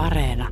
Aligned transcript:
Areena. 0.00 0.48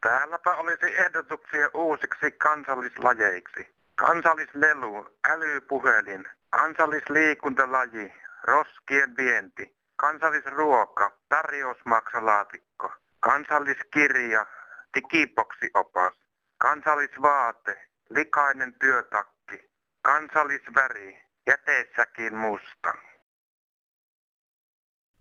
Täälläpä 0.00 0.56
olisi 0.56 0.86
ehdotuksia 0.86 1.70
uusiksi 1.74 2.30
kansallislajeiksi. 2.30 3.74
Kansallislelu, 3.94 5.06
älypuhelin, 5.28 6.24
kansallisliikuntalaji, 6.50 8.12
roskien 8.44 9.16
vienti, 9.16 9.76
kansallisruoka, 9.96 11.18
tarjousmaksalaatikko, 11.28 12.92
kansalliskirja, 13.20 14.46
digiboksiopas, 14.94 16.14
kansallisvaate, 16.58 17.88
likainen 18.10 18.74
työtakki, 18.80 19.70
kansallisväri, 20.02 21.22
jäteessäkin 21.46 22.36
musta. 22.36 22.94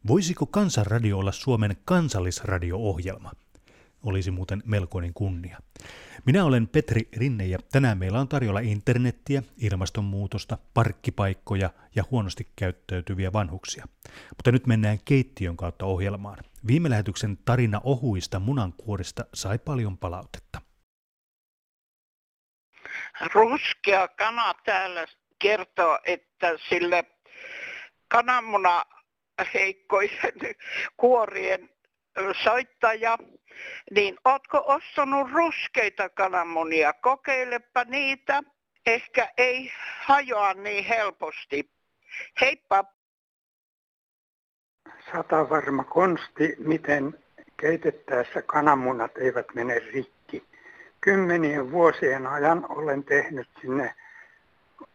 Voisiko 0.08 0.46
Kansanradio 0.46 1.18
olla 1.18 1.32
Suomen 1.32 1.76
kansallisradio-ohjelma? 1.86 3.32
Olisi 4.06 4.32
muuten 4.32 4.64
melkoinen 4.66 5.14
kunnia. 5.14 5.58
Minä 6.26 6.46
olen 6.46 6.68
Petri 6.68 7.10
Rinne 7.18 7.46
ja 7.46 7.58
tänään 7.72 7.98
meillä 7.98 8.20
on 8.20 8.28
tarjolla 8.28 8.60
internettiä, 8.60 9.44
ilmastonmuutosta, 9.58 10.58
parkkipaikkoja 10.74 11.70
ja 11.96 12.04
huonosti 12.12 12.48
käyttäytyviä 12.56 13.34
vanhuksia. 13.34 13.86
Mutta 14.30 14.52
nyt 14.52 14.68
mennään 14.68 15.00
keittiön 15.06 15.58
kautta 15.58 15.86
ohjelmaan. 15.86 16.38
Viime 16.68 16.90
lähetyksen 16.90 17.38
tarina 17.46 17.82
ohuista 17.84 18.40
munankuorista 18.40 19.26
sai 19.34 19.60
paljon 19.60 19.98
palautetta. 19.98 20.62
Ruskea 23.34 24.08
kana 24.08 24.54
täällä 24.66 25.06
kertoo, 25.40 26.00
että 26.06 26.58
sille 26.70 27.04
kananmuna 28.08 28.86
heikkoisen 29.54 30.34
kuorien 30.98 31.73
soittaja, 32.44 33.18
niin 33.92 34.18
ootko 34.26 34.64
ostanut 34.66 35.32
ruskeita 35.32 36.10
kananmunia? 36.10 36.94
Kokeilepa 36.94 37.84
niitä. 37.84 38.44
Ehkä 38.86 39.30
ei 39.38 39.72
hajoa 40.02 40.54
niin 40.54 40.86
helposti. 40.86 41.70
Heippa! 42.42 42.84
Sata 45.12 45.50
varma 45.50 45.84
konsti, 45.84 46.56
miten 46.58 47.24
keitettäessä 47.58 48.42
kananmunat 48.42 49.18
eivät 49.18 49.46
mene 49.54 49.80
rikki. 49.80 50.44
Kymmenien 51.02 51.72
vuosien 51.72 52.28
ajan 52.28 52.66
olen 52.70 53.04
tehnyt 53.04 53.50
sinne 53.62 53.96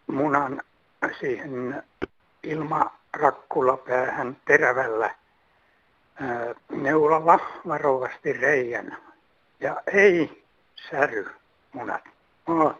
munan 0.06 0.62
siihen 1.20 1.82
ilmarakkulapäähän 2.42 4.36
terävällä 4.46 5.14
neulalla 6.70 7.38
varovasti 7.68 8.32
reijän. 8.32 8.96
Ja 9.60 9.82
ei 9.92 10.44
säry 10.90 11.26
munat. 11.72 12.02
Moi. 12.46 12.74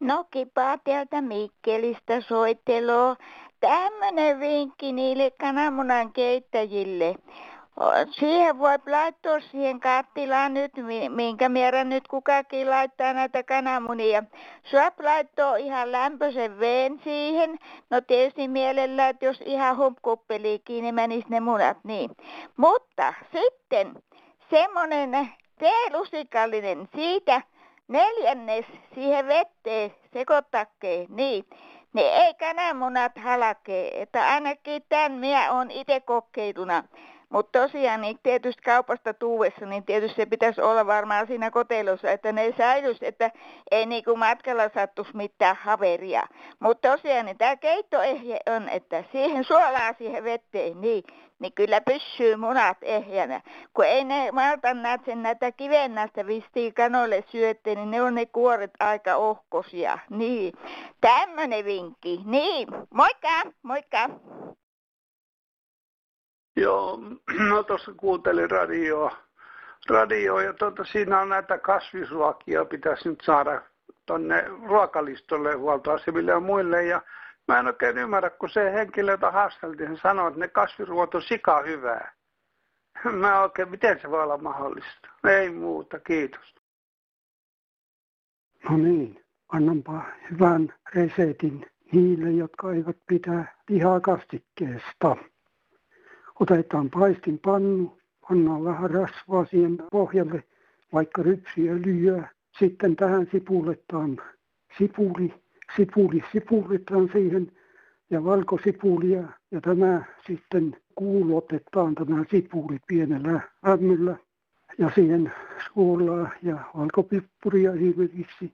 No 0.00 0.24
kipaa 0.30 0.78
täältä 0.78 1.20
Mikkelistä 1.20 2.20
soitteloo. 2.20 3.16
Tämmönen 3.60 4.40
vinkki 4.40 4.92
niille 4.92 5.30
kananmunan 5.30 6.12
keittäjille. 6.12 7.14
Siihen 8.18 8.58
voi 8.58 8.78
laittaa 8.86 9.40
siihen 9.40 9.80
kattilaan 9.80 10.54
nyt, 10.54 10.72
minkä 11.08 11.48
määrän 11.48 11.88
nyt 11.88 12.08
kukakin 12.08 12.70
laittaa 12.70 13.12
näitä 13.12 13.42
kananmunia. 13.42 14.22
Saa 14.70 14.92
laittaa 15.02 15.56
ihan 15.56 15.92
lämpöisen 15.92 16.60
veen 16.60 17.00
siihen. 17.04 17.58
No 17.90 18.00
tietysti 18.00 18.48
mielellä, 18.48 19.08
että 19.08 19.24
jos 19.24 19.40
ihan 19.44 19.76
humpkuppeliikin, 19.76 20.82
niin 20.82 20.94
menis 20.94 21.28
ne 21.28 21.40
munat 21.40 21.76
niin. 21.84 22.10
Mutta 22.56 23.14
sitten 23.32 24.02
semmonen 24.50 25.28
teelusikallinen 25.58 26.88
siitä 26.94 27.42
neljännes 27.88 28.64
siihen 28.94 29.26
vetteen 29.26 29.94
sekoittakkeen, 30.12 31.06
niin 31.08 31.44
ne 31.92 32.02
ei 32.02 32.34
kananmunat 32.34 33.12
halkee, 33.18 34.02
että 34.02 34.32
ainakin 34.32 34.82
tämän 34.88 35.12
minä 35.12 35.52
olen 35.52 35.70
itse 35.70 36.00
kokeiluna. 36.00 36.84
Mutta 37.32 37.60
tosiaan 37.60 38.00
niin 38.00 38.18
tietysti 38.22 38.62
kaupasta 38.62 39.14
tuuessa, 39.14 39.66
niin 39.66 39.84
tietysti 39.84 40.16
se 40.16 40.26
pitäisi 40.26 40.60
olla 40.60 40.86
varmaan 40.86 41.26
siinä 41.26 41.50
kotelossa, 41.50 42.10
että 42.10 42.32
ne 42.32 42.54
säilyisi, 42.58 43.06
että 43.06 43.30
ei 43.70 43.86
niinku 43.86 44.16
matkalla 44.16 44.70
sattuisi 44.74 45.16
mitään 45.16 45.56
haveria. 45.56 46.26
Mutta 46.60 46.90
tosiaan 46.90 47.26
niin 47.26 47.38
tämä 47.38 47.56
keittoehje 47.56 48.38
on, 48.56 48.68
että 48.68 49.04
siihen 49.12 49.44
suolaa 49.44 49.92
siihen 49.98 50.24
vetteen, 50.24 50.80
niin, 50.80 51.04
niin 51.38 51.52
kyllä 51.52 51.80
pysyy 51.80 52.36
munat 52.36 52.78
ehjänä. 52.82 53.40
Kun 53.74 53.84
ei 53.84 54.04
ne 54.04 54.30
malta 54.32 54.74
näitä 54.74 55.14
näitä 55.14 55.52
kivennästä 55.52 56.26
vistiin 56.26 56.74
kanoille 56.74 57.24
syötte, 57.28 57.74
niin 57.74 57.90
ne 57.90 58.02
on 58.02 58.14
ne 58.14 58.26
kuoret 58.26 58.70
aika 58.80 59.16
ohkosia. 59.16 59.98
Niin, 60.10 60.52
tämmönen 61.00 61.64
vinkki. 61.64 62.20
Niin, 62.24 62.68
moikka, 62.94 63.42
moikka. 63.62 64.10
Joo, 66.56 66.98
no 67.48 67.62
tuossa 67.62 67.92
kuuntelin 67.96 68.50
radioa, 68.50 69.16
radioa 69.88 70.42
ja 70.42 70.52
tuota, 70.52 70.84
siinä 70.84 71.20
on 71.20 71.28
näitä 71.28 71.58
kasvisruokia, 71.58 72.64
pitäisi 72.64 73.08
nyt 73.08 73.20
saada 73.24 73.62
tuonne 74.06 74.44
ruokalistolle 74.66 75.54
huoltoasemille 75.54 76.30
ja 76.30 76.40
muille. 76.40 76.84
Ja 76.84 77.02
mä 77.48 77.58
en 77.58 77.66
oikein 77.66 77.98
ymmärrä, 77.98 78.30
kun 78.30 78.50
se 78.50 78.72
henkilö, 78.72 79.10
jota 79.10 79.30
haasteltiin, 79.30 79.88
hän 79.88 79.98
sanoi, 80.02 80.28
että 80.28 80.40
ne 80.40 80.48
kasvisruot 80.48 81.14
on 81.14 81.22
sika 81.22 81.62
hyvää. 81.62 82.12
Mä 83.20 83.42
oikein, 83.42 83.70
miten 83.70 84.00
se 84.00 84.10
voi 84.10 84.22
olla 84.22 84.38
mahdollista? 84.38 85.08
Ei 85.28 85.50
muuta, 85.50 86.00
kiitos. 86.00 86.54
No 88.70 88.76
niin, 88.76 89.24
annanpa 89.48 90.02
hyvän 90.30 90.74
resetin 90.94 91.66
niille, 91.92 92.30
jotka 92.30 92.72
eivät 92.72 92.96
pitää 93.06 93.56
lihaa 93.68 94.00
kastikkeesta. 94.00 95.16
Otetaan 96.40 96.90
paistinpannu, 96.90 97.98
pannaan 98.28 98.64
vähän 98.64 98.90
rasvaa 98.90 99.44
siihen 99.44 99.78
pohjalle, 99.92 100.44
vaikka 100.92 101.22
rypsiöljyä. 101.22 102.28
Sitten 102.58 102.96
tähän 102.96 103.28
sipuletaan 103.32 104.20
sipuli, 104.78 105.34
sipuli 105.76 106.22
sipuletaan 106.32 107.10
siihen 107.12 107.52
ja 108.10 108.24
valkosipulia 108.24 109.22
ja 109.50 109.60
tämä 109.60 110.04
sitten 110.26 110.76
kuulotetaan 110.94 111.94
tämä 111.94 112.24
sipuli 112.30 112.78
pienellä 112.86 113.40
lämmöllä 113.66 114.16
ja 114.78 114.90
siihen 114.94 115.32
suolaa 115.72 116.30
ja 116.42 116.58
valkopippuria 116.76 117.72
esimerkiksi. 117.72 118.52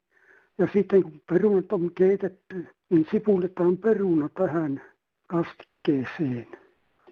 Ja 0.59 0.69
sitten 0.72 1.03
kun 1.03 1.21
perunat 1.31 1.72
on 1.72 1.91
keitetty, 1.95 2.66
niin 2.91 3.06
sipuletaan 3.10 3.77
peruna 3.77 4.28
tähän 4.28 4.83
kastikkeeseen 5.27 6.47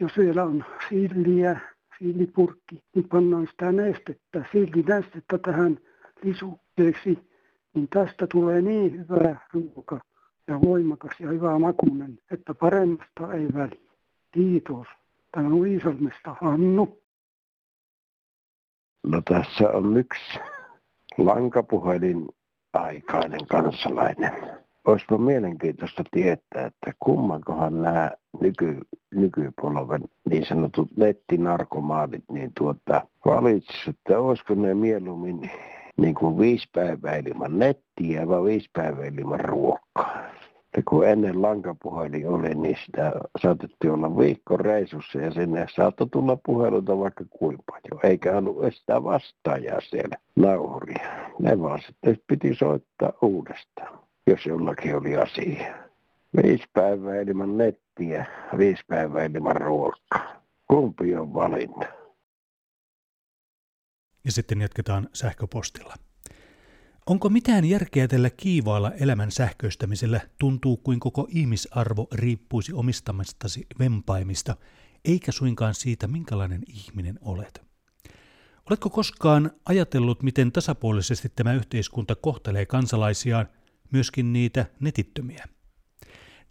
jos 0.00 0.18
vielä 0.18 0.44
on 0.44 0.64
silliä, 0.88 1.60
sillipurkki, 1.98 2.82
niin 2.94 3.08
pannaan 3.08 3.46
sitä 3.46 3.72
nestettä, 3.72 4.44
sillinestettä 4.52 5.38
tähän 5.38 5.78
lisukkeeksi, 6.22 7.18
niin 7.74 7.88
tästä 7.88 8.26
tulee 8.26 8.62
niin 8.62 8.92
hyvä 8.92 9.36
ruoka 9.52 10.00
ja 10.48 10.60
voimakas 10.60 11.20
ja 11.20 11.28
hyvä 11.28 11.58
makunen, 11.58 12.18
että 12.30 12.54
paremmasta 12.54 13.32
ei 13.32 13.48
väli. 13.54 13.86
Kiitos. 14.32 14.86
Tämä 15.32 15.48
on 15.48 15.66
Iisalmesta 15.66 16.36
Hannu. 16.41 17.03
No 19.06 19.22
tässä 19.24 19.71
on 19.71 19.97
yksi 19.97 20.38
lankapuhelin 21.18 22.26
aikainen 22.72 23.47
kansalainen 23.47 24.66
olisipa 24.86 25.18
mielenkiintoista 25.18 26.03
tietää, 26.10 26.66
että 26.66 26.92
kummankohan 26.98 27.83
nämä 27.83 28.10
nyky, 28.41 28.78
nykypolven 29.15 30.03
niin 30.30 30.47
sanotut 30.47 30.97
nettinarkomaanit 30.97 32.24
niin 32.33 32.53
tuota, 32.59 33.06
valitsisivat, 33.24 33.97
että 33.97 34.21
olisiko 34.21 34.54
ne 34.54 34.74
mieluummin 34.74 35.50
niin 35.97 36.15
kuin 36.15 36.38
viisi 36.38 36.68
päivää 36.74 37.16
ilman 37.16 37.59
nettiä 37.59 38.28
vai 38.28 38.44
viisi 38.44 38.71
päivää 38.72 39.06
ilman 39.06 39.41
ruokaa. 39.41 40.27
Ja 40.77 40.83
kun 40.88 41.09
ennen 41.09 41.42
lankapuhelin 41.42 42.28
oli, 42.28 42.54
niin 42.54 42.77
sitä 42.86 43.12
saatettiin 43.42 43.92
olla 43.92 44.18
viikko 44.18 44.56
reisussa 44.56 45.18
ja 45.18 45.30
sinne 45.30 45.66
saattoi 45.77 46.06
tulla 46.12 46.38
puheluita 46.47 46.98
vaikka 46.98 47.24
kuinka 47.30 47.62
paljon. 47.66 48.06
Eikä 48.12 48.36
ollut 48.36 48.56
sitä 48.71 49.04
vastaajaa 49.04 49.80
siellä 49.80 50.16
nauhuria. 50.36 51.30
Ne 51.38 51.60
vaan 51.60 51.80
sitten 51.86 52.18
piti 52.27 52.54
soittaa 52.54 53.12
uudestaan 53.22 54.05
jos 54.26 54.46
jollakin 54.46 54.96
oli 54.96 55.16
asia. 55.16 55.74
Viisi 56.42 56.64
päivää 56.72 57.20
ilman 57.20 57.56
nettiä, 57.58 58.26
viisi 58.58 58.82
päivää 58.88 59.24
ilman 59.24 59.56
ruokaa. 59.56 60.42
Kumpi 60.66 61.16
on 61.16 61.34
valinta? 61.34 61.86
Ja 64.24 64.32
sitten 64.32 64.60
jatketaan 64.60 65.08
sähköpostilla. 65.12 65.94
Onko 67.06 67.28
mitään 67.28 67.64
järkeä 67.64 68.08
tällä 68.08 68.30
kiivaalla 68.30 68.92
elämän 68.92 69.30
sähköistämisellä 69.30 70.20
tuntuu 70.38 70.76
kuin 70.76 71.00
koko 71.00 71.26
ihmisarvo 71.30 72.08
riippuisi 72.12 72.72
omistamastasi 72.72 73.66
vempaimista, 73.78 74.56
eikä 75.04 75.32
suinkaan 75.32 75.74
siitä, 75.74 76.06
minkälainen 76.06 76.62
ihminen 76.66 77.18
olet? 77.20 77.62
Oletko 78.70 78.90
koskaan 78.90 79.50
ajatellut, 79.64 80.22
miten 80.22 80.52
tasapuolisesti 80.52 81.28
tämä 81.36 81.54
yhteiskunta 81.54 82.14
kohtelee 82.14 82.66
kansalaisiaan, 82.66 83.48
myöskin 83.92 84.33
niitä 84.33 84.66
netittömiä? 84.80 85.48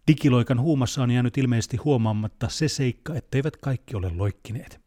Digiloikan 0.08 0.60
huumassa 0.60 1.02
on 1.02 1.10
jäänyt 1.10 1.38
ilmeisesti 1.38 1.76
huomaamatta 1.76 2.48
se 2.48 2.68
seikka, 2.68 3.14
etteivät 3.14 3.56
kaikki 3.56 3.96
ole 3.96 4.10
loikkineet. 4.10 4.80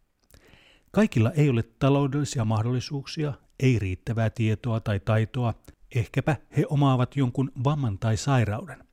Kaikilla 0.92 1.32
ei 1.32 1.50
ole 1.50 1.64
taloudellisia 1.64 2.46
mahdollisuuksia, 2.46 3.34
ei 3.60 3.80
riittävää 3.80 4.30
tietoa 4.30 4.80
tai 4.80 5.00
taitoa, 5.00 5.54
ehkäpä 5.96 6.36
he 6.58 6.66
omaavat 6.70 7.16
jonkun 7.16 7.52
vamman 7.64 8.00
tai 8.00 8.18
sairauden. 8.18 8.84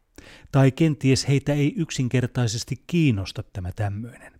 Tai 0.52 0.72
kenties 0.72 1.28
heitä 1.28 1.52
ei 1.52 1.74
yksinkertaisesti 1.76 2.82
kiinnosta 2.86 3.42
tämä 3.42 3.72
tämmöinen. 3.72 4.32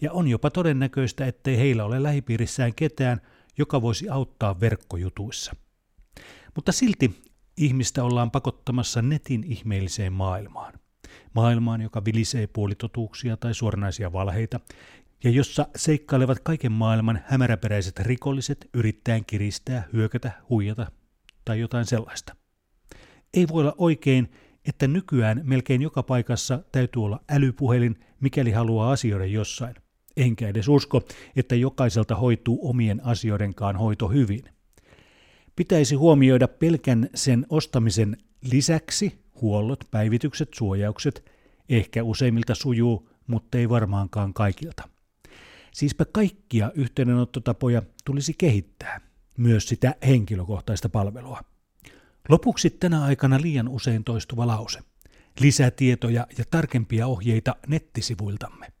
Ja 0.00 0.12
on 0.12 0.28
jopa 0.28 0.50
todennäköistä, 0.50 1.26
ettei 1.26 1.58
heillä 1.58 1.84
ole 1.84 2.02
lähipiirissään 2.02 2.74
ketään, 2.74 3.20
joka 3.58 3.82
voisi 3.82 4.08
auttaa 4.08 4.60
verkkojutuissa. 4.60 5.56
Mutta 6.54 6.72
silti 6.72 7.22
ihmistä 7.64 8.04
ollaan 8.04 8.30
pakottamassa 8.30 9.02
netin 9.02 9.44
ihmeelliseen 9.44 10.12
maailmaan. 10.12 10.72
Maailmaan, 11.34 11.80
joka 11.80 12.04
vilisee 12.04 12.46
puolitotuuksia 12.46 13.36
tai 13.36 13.54
suoranaisia 13.54 14.12
valheita, 14.12 14.60
ja 15.24 15.30
jossa 15.30 15.66
seikkailevat 15.76 16.38
kaiken 16.40 16.72
maailman 16.72 17.20
hämäräperäiset 17.26 18.00
rikolliset 18.00 18.68
yrittäen 18.74 19.24
kiristää, 19.24 19.88
hyökätä, 19.92 20.32
huijata 20.50 20.92
tai 21.44 21.60
jotain 21.60 21.84
sellaista. 21.84 22.36
Ei 23.34 23.48
voi 23.48 23.60
olla 23.60 23.74
oikein, 23.78 24.32
että 24.68 24.88
nykyään 24.88 25.40
melkein 25.44 25.82
joka 25.82 26.02
paikassa 26.02 26.62
täytyy 26.72 27.04
olla 27.04 27.20
älypuhelin, 27.30 28.00
mikäli 28.20 28.50
haluaa 28.50 28.92
asioida 28.92 29.26
jossain. 29.26 29.74
Enkä 30.16 30.48
edes 30.48 30.68
usko, 30.68 31.02
että 31.36 31.54
jokaiselta 31.54 32.14
hoituu 32.14 32.68
omien 32.68 33.06
asioidenkaan 33.06 33.76
hoito 33.76 34.08
hyvin. 34.08 34.44
Pitäisi 35.56 35.94
huomioida 35.94 36.48
pelkän 36.48 37.08
sen 37.14 37.46
ostamisen 37.48 38.16
lisäksi 38.40 39.18
huollot, 39.40 39.84
päivitykset, 39.90 40.48
suojaukset, 40.54 41.30
ehkä 41.68 42.02
useimmilta 42.02 42.54
sujuu, 42.54 43.08
mutta 43.26 43.58
ei 43.58 43.68
varmaankaan 43.68 44.34
kaikilta. 44.34 44.88
Siispä 45.72 46.04
kaikkia 46.04 46.72
yhteydenottotapoja 46.74 47.82
tulisi 48.04 48.34
kehittää, 48.38 49.00
myös 49.36 49.68
sitä 49.68 49.94
henkilökohtaista 50.06 50.88
palvelua. 50.88 51.40
Lopuksi 52.28 52.70
tänä 52.70 53.04
aikana 53.04 53.40
liian 53.40 53.68
usein 53.68 54.04
toistuva 54.04 54.46
lause. 54.46 54.80
Lisätietoja 55.40 56.26
ja 56.38 56.44
tarkempia 56.50 57.06
ohjeita 57.06 57.56
nettisivuiltamme. 57.66 58.72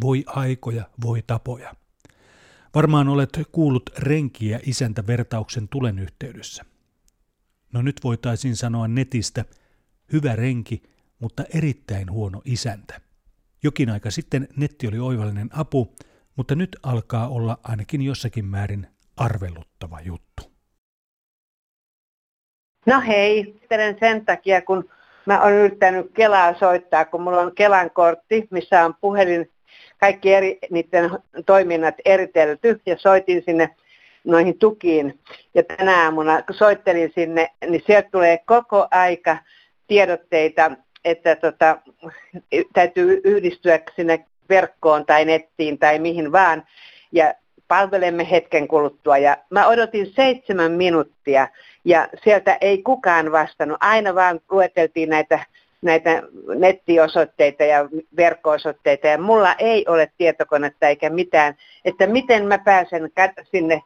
Voi 0.00 0.24
aikoja, 0.26 0.90
voi 1.02 1.22
tapoja. 1.26 1.74
Varmaan 2.74 3.08
olet 3.08 3.30
kuullut 3.52 3.90
renkiä 3.98 4.60
isäntä 4.66 5.06
vertauksen 5.06 5.68
tulen 5.68 5.98
yhteydessä. 5.98 6.64
No 7.72 7.82
nyt 7.82 8.00
voitaisiin 8.04 8.56
sanoa 8.56 8.88
netistä 8.88 9.44
hyvä 10.12 10.36
renki, 10.36 10.82
mutta 11.18 11.44
erittäin 11.54 12.10
huono 12.10 12.42
isäntä. 12.44 13.00
Jokin 13.62 13.90
aika 13.90 14.10
sitten 14.10 14.48
netti 14.56 14.88
oli 14.88 14.98
oivallinen 14.98 15.48
apu, 15.52 15.94
mutta 16.36 16.54
nyt 16.54 16.76
alkaa 16.82 17.28
olla 17.28 17.58
ainakin 17.62 18.02
jossakin 18.02 18.44
määrin 18.44 18.86
arveluttava 19.16 20.00
juttu. 20.00 20.52
No 22.86 23.00
hei, 23.00 23.60
sen 24.00 24.24
takia, 24.24 24.62
kun 24.62 24.88
mä 25.26 25.42
oon 25.42 25.52
yrittänyt 25.52 26.10
Kelaa 26.14 26.58
soittaa, 26.58 27.04
kun 27.04 27.22
mulla 27.22 27.40
on 27.40 27.54
Kelan 27.54 27.90
kortti, 27.90 28.48
missä 28.50 28.84
on 28.84 28.94
puhelin, 29.00 29.50
kaikki 30.02 30.34
eri, 30.34 30.58
niiden 30.70 31.10
toiminnat 31.46 31.94
eritelty 32.04 32.80
ja 32.86 32.96
soitin 32.98 33.42
sinne 33.46 33.70
noihin 34.24 34.58
tukiin. 34.58 35.18
Ja 35.54 35.62
tänä 35.62 36.04
aamuna, 36.04 36.42
kun 36.42 36.56
soittelin 36.56 37.12
sinne, 37.14 37.48
niin 37.68 37.82
sieltä 37.86 38.08
tulee 38.12 38.38
koko 38.46 38.88
aika 38.90 39.36
tiedotteita, 39.86 40.70
että 41.04 41.36
tota, 41.36 41.78
täytyy 42.72 43.20
yhdistyä 43.24 43.80
sinne 43.96 44.24
verkkoon 44.48 45.06
tai 45.06 45.24
nettiin 45.24 45.78
tai 45.78 45.98
mihin 45.98 46.32
vaan. 46.32 46.62
Ja 47.12 47.34
palvelemme 47.68 48.30
hetken 48.30 48.68
kuluttua. 48.68 49.18
Ja 49.18 49.36
mä 49.50 49.66
odotin 49.66 50.12
seitsemän 50.12 50.72
minuuttia 50.72 51.48
ja 51.84 52.08
sieltä 52.24 52.58
ei 52.60 52.82
kukaan 52.82 53.32
vastannut. 53.32 53.78
Aina 53.80 54.14
vaan 54.14 54.40
lueteltiin 54.50 55.08
näitä, 55.08 55.46
näitä 55.82 56.22
nettiosoitteita 56.58 57.64
ja 57.64 57.88
verkko-osoitteita 58.16 59.06
ja 59.06 59.18
mulla 59.18 59.54
ei 59.58 59.84
ole 59.88 60.12
tietokonetta 60.18 60.88
eikä 60.88 61.10
mitään, 61.10 61.54
että 61.84 62.06
miten 62.06 62.46
mä 62.46 62.58
pääsen 62.58 63.10
sinne, 63.50 63.82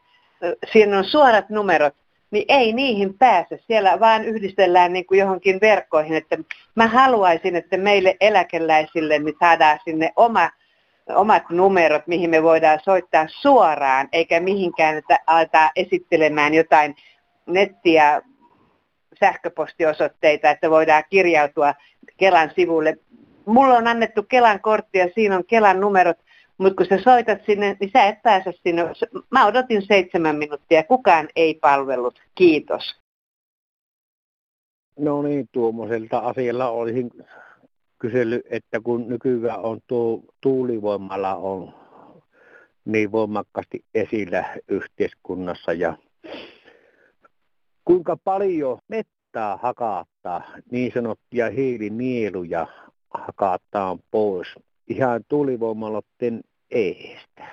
siinä 0.72 0.98
on 0.98 1.04
suorat 1.04 1.50
numerot, 1.50 1.94
niin 2.30 2.44
ei 2.48 2.72
niihin 2.72 3.18
pääse. 3.18 3.58
Siellä 3.66 4.00
vaan 4.00 4.24
yhdistellään 4.24 4.92
niin 4.92 5.06
kuin 5.06 5.20
johonkin 5.20 5.60
verkkoihin, 5.60 6.16
että 6.16 6.38
mä 6.74 6.86
haluaisin, 6.86 7.56
että 7.56 7.76
meille 7.76 8.16
eläkeläisille 8.20 9.18
niin 9.18 9.36
saadaan 9.40 9.78
sinne 9.84 10.12
oma 10.16 10.50
omat 11.14 11.42
numerot, 11.50 12.06
mihin 12.06 12.30
me 12.30 12.42
voidaan 12.42 12.80
soittaa 12.84 13.26
suoraan, 13.28 14.08
eikä 14.12 14.40
mihinkään, 14.40 14.96
että 14.96 15.18
aletaan 15.26 15.70
esittelemään 15.76 16.54
jotain 16.54 16.96
nettiä, 17.46 18.22
sähköpostiosoitteita, 19.20 20.50
että 20.50 20.70
voidaan 20.70 21.04
kirjautua 21.10 21.74
Kelan 22.16 22.50
sivulle. 22.56 22.98
Mulla 23.46 23.74
on 23.74 23.86
annettu 23.86 24.22
Kelan 24.22 24.60
kortti 24.60 24.98
ja 24.98 25.08
siinä 25.14 25.36
on 25.36 25.44
Kelan 25.44 25.80
numerot, 25.80 26.18
mutta 26.58 26.76
kun 26.76 26.86
sä 26.86 27.04
soitat 27.04 27.38
sinne, 27.46 27.76
niin 27.80 27.90
sä 27.92 28.04
et 28.04 28.22
pääse 28.22 28.52
sinne. 28.62 28.82
Mä 29.30 29.46
odotin 29.46 29.82
seitsemän 29.82 30.36
minuuttia, 30.36 30.82
kukaan 30.82 31.28
ei 31.36 31.54
palvellut. 31.54 32.20
Kiitos. 32.34 33.00
No 34.98 35.22
niin, 35.22 35.48
tuommoiselta 35.52 36.18
asialla 36.18 36.68
olisin 36.68 37.10
kysellyt, 37.98 38.42
että 38.50 38.80
kun 38.80 39.08
nykyään 39.08 39.60
on 39.60 39.80
tuo 39.86 40.20
tuulivoimalla 40.40 41.34
on 41.34 41.74
niin 42.84 43.12
voimakkaasti 43.12 43.84
esillä 43.94 44.44
yhteiskunnassa 44.68 45.72
ja 45.72 45.96
kuinka 47.86 48.16
paljon 48.24 48.78
mettää 48.88 49.56
hakattaa, 49.56 50.42
niin 50.70 50.92
sanottuja 50.94 51.50
hiilinieluja 51.50 52.66
hakataan 53.10 53.98
pois 54.10 54.48
ihan 54.88 55.20
tuulivoimaloiden 55.28 56.40
eestä. 56.70 57.44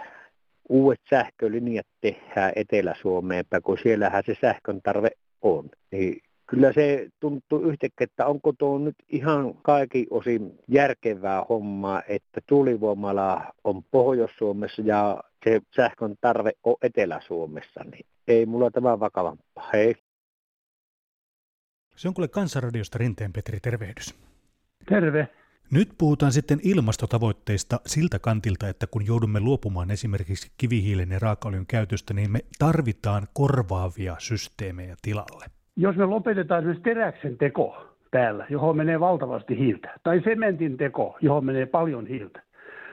Uudet 0.70 1.00
sähkölinjat 1.10 1.88
tehdään 2.02 2.52
Etelä-Suomeen, 2.56 3.46
kun 3.64 3.78
siellähän 3.84 4.24
se 4.26 4.36
sähkön 4.42 4.82
tarve 4.84 5.10
on. 5.42 5.70
Niin 5.92 6.22
kyllä 6.46 6.74
se 6.74 7.08
tuntuu 7.20 7.60
yhtäkkiä, 7.60 8.06
että 8.06 8.26
onko 8.26 8.54
tuo 8.58 8.78
nyt 8.78 8.96
ihan 9.10 9.54
kaikki 9.62 10.08
osin 10.10 10.60
järkevää 10.68 11.44
hommaa, 11.50 12.02
että 12.08 12.42
tuulivoimala 12.48 13.42
on 13.64 13.84
Pohjois-Suomessa 13.92 14.82
ja 14.86 15.24
se 15.46 15.62
sähkön 15.76 16.16
tarve 16.22 16.52
on 16.64 16.76
Etelä-Suomessa, 16.82 17.84
niin 17.92 18.06
ei 18.28 18.46
mulla 18.46 18.72
tämä 18.72 19.00
vakavampaa. 19.00 19.70
Hei. 19.74 19.96
Se 21.96 22.08
on 22.08 22.14
kuule 22.14 22.28
Kansanradiosta 22.28 22.98
Rinteen 22.98 23.34
Petri, 23.34 23.60
tervehdys. 23.60 24.16
Terve. 24.90 25.28
Nyt 25.72 25.90
puhutaan 25.98 26.32
sitten 26.32 26.60
ilmastotavoitteista 26.64 27.80
siltä 27.86 28.20
kantilta, 28.20 28.68
että 28.68 28.88
kun 28.88 29.06
joudumme 29.06 29.40
luopumaan 29.40 29.92
esimerkiksi 29.92 30.52
kivihiilen 30.58 31.12
ja 31.12 31.20
raakaöljyn 31.20 31.66
käytöstä, 31.68 32.14
niin 32.14 32.32
me 32.32 32.40
tarvitaan 32.60 33.28
korvaavia 33.34 34.16
systeemejä 34.20 34.96
tilalle 35.02 35.46
jos 35.76 35.96
me 35.96 36.06
lopetetaan 36.06 36.60
esimerkiksi 36.60 36.84
teräksen 36.84 37.38
teko 37.38 37.86
täällä, 38.12 38.46
johon 38.50 38.78
menee 38.78 39.00
valtavasti 39.00 39.58
hiiltä, 39.58 39.90
tai 40.04 40.22
sementin 40.24 40.78
teko, 40.78 41.18
johon 41.22 41.46
menee 41.46 41.66
paljon 41.66 42.08
hiiltä, 42.08 42.42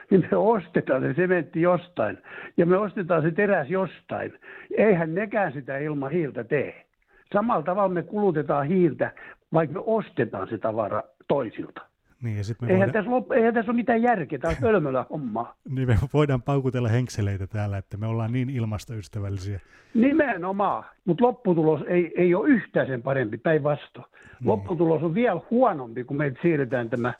niin 0.09 0.27
me 0.31 0.37
ostetaan 0.37 1.01
se 1.01 1.13
sementti 1.13 1.61
jostain 1.61 2.17
ja 2.57 2.65
me 2.65 2.77
ostetaan 2.77 3.21
se 3.21 3.31
teräs 3.31 3.69
jostain. 3.69 4.33
Eihän 4.77 5.15
nekään 5.15 5.53
sitä 5.53 5.77
ilman 5.77 6.11
hiiltä 6.11 6.43
tee. 6.43 6.85
Samalla 7.33 7.63
tavalla 7.63 7.93
me 7.93 8.03
kulutetaan 8.03 8.67
hiiltä, 8.67 9.11
vaikka 9.53 9.73
me 9.73 9.83
ostetaan 9.85 10.47
se 10.49 10.57
tavara 10.57 11.03
toisilta. 11.27 11.81
Niin, 12.23 12.37
ja 12.37 12.43
sit 12.43 12.61
me 12.61 12.67
eihän, 12.67 12.79
voidaan... 12.79 12.93
tässä 12.93 13.11
lop... 13.11 13.31
eihän 13.31 13.53
tässä 13.53 13.71
ole 13.71 13.75
mitään 13.75 14.01
järkeä, 14.01 14.39
tämä 14.39 14.51
on 14.51 14.57
pölmölä 14.67 15.05
homma. 15.09 15.55
niin 15.69 15.87
me 15.87 15.97
voidaan 16.13 16.41
paukutella 16.41 16.89
henkseleitä 16.89 17.47
täällä, 17.47 17.77
että 17.77 17.97
me 17.97 18.07
ollaan 18.07 18.31
niin 18.31 18.49
ilmastoystävällisiä. 18.49 19.59
Nimenomaan, 19.93 20.83
mutta 21.05 21.25
lopputulos 21.25 21.81
ei, 21.87 22.11
ei 22.15 22.35
ole 22.35 22.49
yhtään 22.49 22.87
sen 22.87 23.01
parempi, 23.01 23.37
päinvastoin. 23.37 24.05
Niin. 24.11 24.47
Lopputulos 24.47 25.03
on 25.03 25.13
vielä 25.13 25.41
huonompi, 25.51 26.03
kun 26.03 26.17
meiltä 26.17 26.39
siirretään 26.41 26.89
tämä 26.89 27.13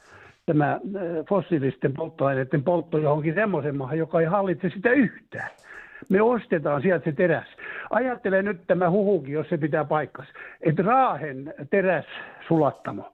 tämä 0.45 0.79
fossiilisten 1.29 1.93
polttoaineiden 1.93 2.63
poltto 2.63 2.97
johonkin 2.97 3.33
semmoisen 3.33 3.77
maahan, 3.77 3.97
joka 3.97 4.19
ei 4.19 4.25
hallitse 4.25 4.69
sitä 4.69 4.91
yhtään. 4.91 5.49
Me 6.09 6.21
ostetaan 6.21 6.81
sieltä 6.81 7.05
se 7.05 7.11
teräs. 7.11 7.47
Ajattele 7.89 8.41
nyt 8.41 8.61
tämä 8.67 8.89
huhukin, 8.89 9.33
jos 9.33 9.49
se 9.49 9.57
pitää 9.57 9.85
paikkas, 9.85 10.27
että 10.61 10.83
Raahen 10.83 11.53
terässulattamo 11.69 13.13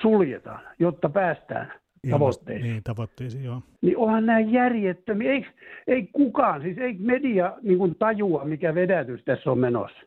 suljetaan, 0.00 0.60
jotta 0.78 1.08
päästään 1.08 1.72
tavoitteisiin. 2.10 2.72
Niin, 2.72 2.82
tavoitteisiin, 2.82 3.44
joo. 3.44 3.62
Niin 3.82 3.98
onhan 3.98 4.26
nämä 4.26 4.40
järjettömiä. 4.40 5.32
Ei, 5.32 5.46
ei 5.86 6.08
kukaan, 6.12 6.62
siis 6.62 6.78
ei 6.78 6.96
media 6.98 7.52
niin 7.62 7.94
tajua, 7.98 8.44
mikä 8.44 8.74
vedätys 8.74 9.24
tässä 9.24 9.50
on 9.50 9.58
menossa. 9.58 9.98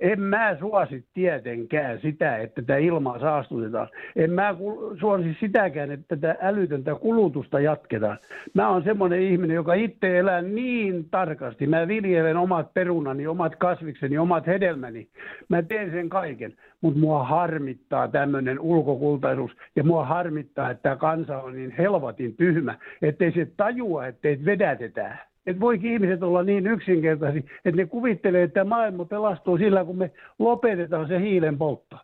En 0.00 0.20
mä 0.20 0.56
suosi 0.58 1.04
tietenkään 1.14 2.00
sitä, 2.00 2.36
että 2.36 2.62
tätä 2.62 2.76
ilmaa 2.76 3.18
saastutetaan. 3.18 3.88
En 4.16 4.30
mä 4.30 4.54
suosi 5.00 5.36
sitäkään, 5.40 5.90
että 5.90 6.16
tätä 6.16 6.36
älytöntä 6.40 6.94
kulutusta 6.94 7.60
jatketaan. 7.60 8.18
Mä 8.54 8.68
oon 8.68 8.84
semmoinen 8.84 9.22
ihminen, 9.22 9.54
joka 9.54 9.74
itse 9.74 10.18
elää 10.18 10.42
niin 10.42 11.10
tarkasti. 11.10 11.66
Mä 11.66 11.88
viljelen 11.88 12.36
omat 12.36 12.74
perunani, 12.74 13.26
omat 13.26 13.56
kasvikseni, 13.56 14.18
omat 14.18 14.46
hedelmäni. 14.46 15.08
Mä 15.48 15.62
teen 15.62 15.90
sen 15.90 16.08
kaiken. 16.08 16.54
Mutta 16.80 17.00
mua 17.00 17.24
harmittaa 17.24 18.08
tämmöinen 18.08 18.60
ulkokultaisuus 18.60 19.52
ja 19.76 19.84
mua 19.84 20.04
harmittaa, 20.04 20.70
että 20.70 20.82
tämä 20.82 20.96
kansa 20.96 21.38
on 21.38 21.54
niin 21.54 21.70
helvatin 21.70 22.36
tyhmä, 22.36 22.78
ettei 23.02 23.32
se 23.32 23.48
tajua, 23.56 24.06
ettei 24.06 24.44
vedätetään. 24.44 25.18
Että 25.46 25.60
voikin 25.60 25.92
ihmiset 25.92 26.22
olla 26.22 26.42
niin 26.42 26.66
yksinkertaisia, 26.66 27.42
että 27.64 27.76
ne 27.76 27.86
kuvittelee, 27.86 28.42
että 28.42 28.64
maailma 28.64 29.04
pelastuu 29.04 29.58
sillä, 29.58 29.84
kun 29.84 29.98
me 29.98 30.10
lopetetaan 30.38 31.08
se 31.08 31.20
hiilen 31.20 31.58
poltto. 31.58 31.96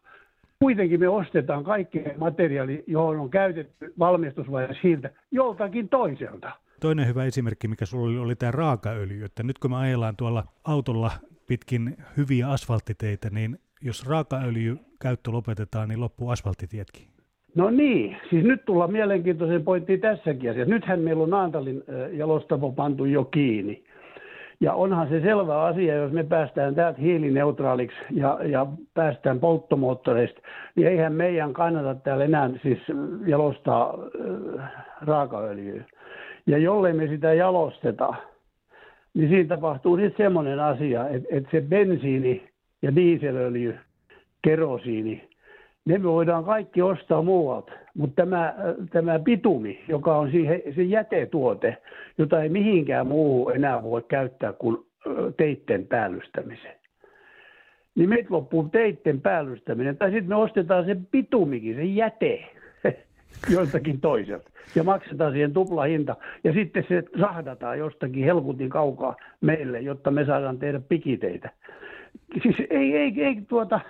Kuitenkin 0.59 1.01
me 1.01 1.09
ostetaan 1.09 1.65
kaikki 1.65 2.03
materiaali, 2.19 2.85
johon 2.87 3.21
on 3.21 3.31
käytetty 3.31 3.93
valmistusvaiheessa 3.99 4.81
hiiltä, 4.83 5.11
joltakin 5.31 5.89
toiselta. 5.89 6.53
Toinen 6.81 7.07
hyvä 7.07 7.25
esimerkki, 7.25 7.69
mikä 7.69 7.87
sulla 7.87 8.07
oli, 8.07 8.19
oli 8.19 8.37
tämä 8.37 8.53
raakaöljy. 8.53 9.25
Että 9.25 9.43
nyt 9.43 9.59
kun 9.59 9.71
me 9.71 9.77
ajellaan 9.77 10.17
tuolla 10.17 10.45
autolla 10.65 11.11
pitkin 11.47 11.97
hyviä 12.17 12.51
asfalttiteitä, 12.51 13.31
niin 13.31 13.59
jos 13.81 14.07
raakaöljy 14.07 14.79
käyttö 15.01 15.31
lopetetaan, 15.31 15.89
niin 15.89 16.01
loppuu 16.01 16.31
asfalttitietkin. 16.31 17.16
No 17.57 17.71
niin, 17.71 18.17
siis 18.31 18.45
nyt 18.45 18.65
tullaan 18.65 18.93
mielenkiintoisen 18.93 19.65
pointtiin 19.65 20.01
tässäkin 20.01 20.51
asiassa. 20.51 20.75
Nythän 20.75 21.01
meillä 21.01 21.23
on 21.23 21.31
Naantalin 21.31 21.85
jalostamo 22.13 22.73
pantu 22.73 23.05
jo 23.05 23.25
kiinni. 23.25 23.83
Ja 24.61 24.75
onhan 24.75 25.09
se 25.09 25.21
selvä 25.21 25.63
asia, 25.63 25.95
jos 25.95 26.13
me 26.13 26.25
päästään 26.25 26.75
täältä 26.75 27.01
hiilineutraaliksi 27.01 27.97
ja, 28.11 28.39
ja 28.43 28.67
päästään 28.95 29.41
polttomoottoreista, 29.41 30.41
niin 30.75 30.89
eihän 30.89 31.13
meidän 31.13 31.53
kannata 31.53 31.95
täällä 31.95 32.25
enää 32.25 32.51
siis 32.63 32.79
jalostaa 33.27 33.99
raakaöljyä. 35.01 35.85
Ja 36.47 36.59
jollei 36.59 36.93
me 36.93 37.07
sitä 37.07 37.35
jalosteta, 37.35 38.15
niin 39.15 39.29
siinä 39.29 39.49
tapahtuu 39.49 39.97
sitten 39.97 40.27
semmoinen 40.27 40.61
asia, 40.61 41.09
että, 41.09 41.29
että 41.31 41.51
se 41.51 41.61
bensiini 41.61 42.49
ja 42.83 42.95
dieselöljy, 42.95 43.79
kerosiini, 44.43 45.29
ne 45.87 45.99
me 45.99 46.05
voidaan 46.05 46.45
kaikki 46.45 46.83
ostaa 46.83 47.23
muualta, 47.23 47.73
mutta 47.95 48.23
tämä, 48.23 48.55
tämä 48.91 49.19
bitumi, 49.19 49.85
joka 49.89 50.17
on 50.17 50.31
siihen, 50.31 50.63
se 50.75 50.83
jätetuote, 50.83 51.77
jota 52.19 52.43
ei 52.43 52.49
mihinkään 52.49 53.07
muu 53.07 53.51
enää 53.51 53.83
voi 53.83 54.03
käyttää 54.09 54.53
kuin 54.53 54.77
teitten 55.37 55.87
päällystämiseen. 55.87 56.77
Niin 57.95 58.09
meitä 58.09 58.29
loppuu 58.31 58.69
teitten 58.69 59.21
päällystäminen, 59.21 59.97
tai 59.97 60.11
sitten 60.11 60.29
me 60.29 60.35
ostetaan 60.35 60.85
se 60.85 60.97
bitumikin, 61.11 61.77
se 61.77 61.85
jäte, 61.85 62.45
joiltakin 63.55 64.01
toiselta. 64.01 64.51
Ja 64.75 64.85
maksetaan 64.85 65.33
siihen 65.33 65.53
tupla 65.53 65.83
hinta. 65.83 66.17
Ja 66.45 66.53
sitten 66.53 66.85
se 66.89 67.03
sahdataan 67.21 67.79
jostakin 67.79 68.25
helkutin 68.25 68.69
kaukaa 68.69 69.17
meille, 69.41 69.81
jotta 69.81 70.11
me 70.11 70.25
saadaan 70.25 70.59
tehdä 70.59 70.81
pikiteitä. 70.89 71.51
Siis 72.43 72.57
ei, 72.71 72.97
ei, 72.97 73.13
ei 73.17 73.43
tuota, 73.49 73.81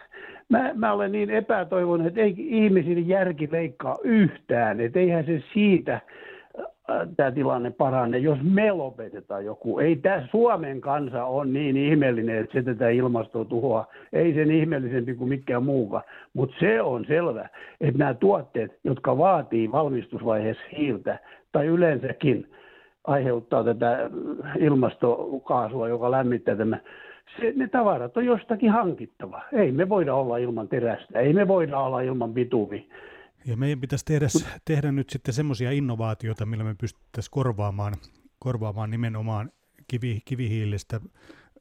mä, 0.48 0.70
mä 0.74 0.92
olen 0.92 1.12
niin 1.12 1.30
epätoivon, 1.30 2.06
että 2.06 2.20
ei 2.20 2.34
ihmisille 2.38 3.00
järki 3.00 3.48
leikkaa 3.52 3.98
yhtään, 4.04 4.80
että 4.80 4.98
eihän 4.98 5.26
se 5.26 5.42
siitä 5.52 5.94
äh, 5.94 7.08
tämä 7.16 7.30
tilanne 7.30 7.70
parane, 7.70 8.18
jos 8.18 8.38
me 8.42 8.72
lopetetaan 8.72 9.44
joku. 9.44 9.78
Ei 9.78 9.96
tämä 9.96 10.26
Suomen 10.30 10.80
kansa 10.80 11.24
on 11.24 11.52
niin 11.52 11.76
ihmeellinen, 11.76 12.38
että 12.38 12.52
se 12.52 12.62
tätä 12.62 12.88
ilmastoa 12.88 13.44
tuhoaa. 13.44 13.86
Ei 14.12 14.34
sen 14.34 14.50
ihmeellisempi 14.50 15.14
kuin 15.14 15.28
mikään 15.28 15.62
muukaan. 15.62 16.04
Mutta 16.34 16.56
se 16.60 16.82
on 16.82 17.04
selvä, 17.04 17.48
että 17.80 17.98
nämä 17.98 18.14
tuotteet, 18.14 18.78
jotka 18.84 19.18
vaatii 19.18 19.72
valmistusvaiheessa 19.72 20.62
hiiltä, 20.78 21.18
tai 21.52 21.66
yleensäkin 21.66 22.46
aiheuttaa 23.04 23.64
tätä 23.64 24.10
ilmastokaasua, 24.58 25.88
joka 25.88 26.10
lämmittää 26.10 26.56
tämä 26.56 26.78
se, 27.40 27.52
ne 27.56 27.68
tavarat 27.68 28.16
on 28.16 28.26
jostakin 28.26 28.70
hankittava. 28.70 29.42
Ei 29.52 29.72
me 29.72 29.88
voida 29.88 30.14
olla 30.14 30.36
ilman 30.36 30.68
terästä, 30.68 31.18
ei 31.18 31.32
me 31.32 31.48
voida 31.48 31.78
olla 31.78 32.00
ilman 32.00 32.34
bitumi. 32.34 32.88
Ja 33.46 33.56
meidän 33.56 33.80
pitäisi 33.80 34.04
tehdä, 34.04 34.26
tehdä 34.64 34.92
nyt 34.92 35.10
sitten 35.10 35.34
semmoisia 35.34 35.70
innovaatioita, 35.70 36.46
millä 36.46 36.64
me 36.64 36.74
pystyttäisiin 36.80 37.30
korvaamaan, 37.30 37.94
korvaamaan 38.38 38.90
nimenomaan 38.90 39.50
kivi, 39.88 40.20
kivihiilestä 40.24 41.00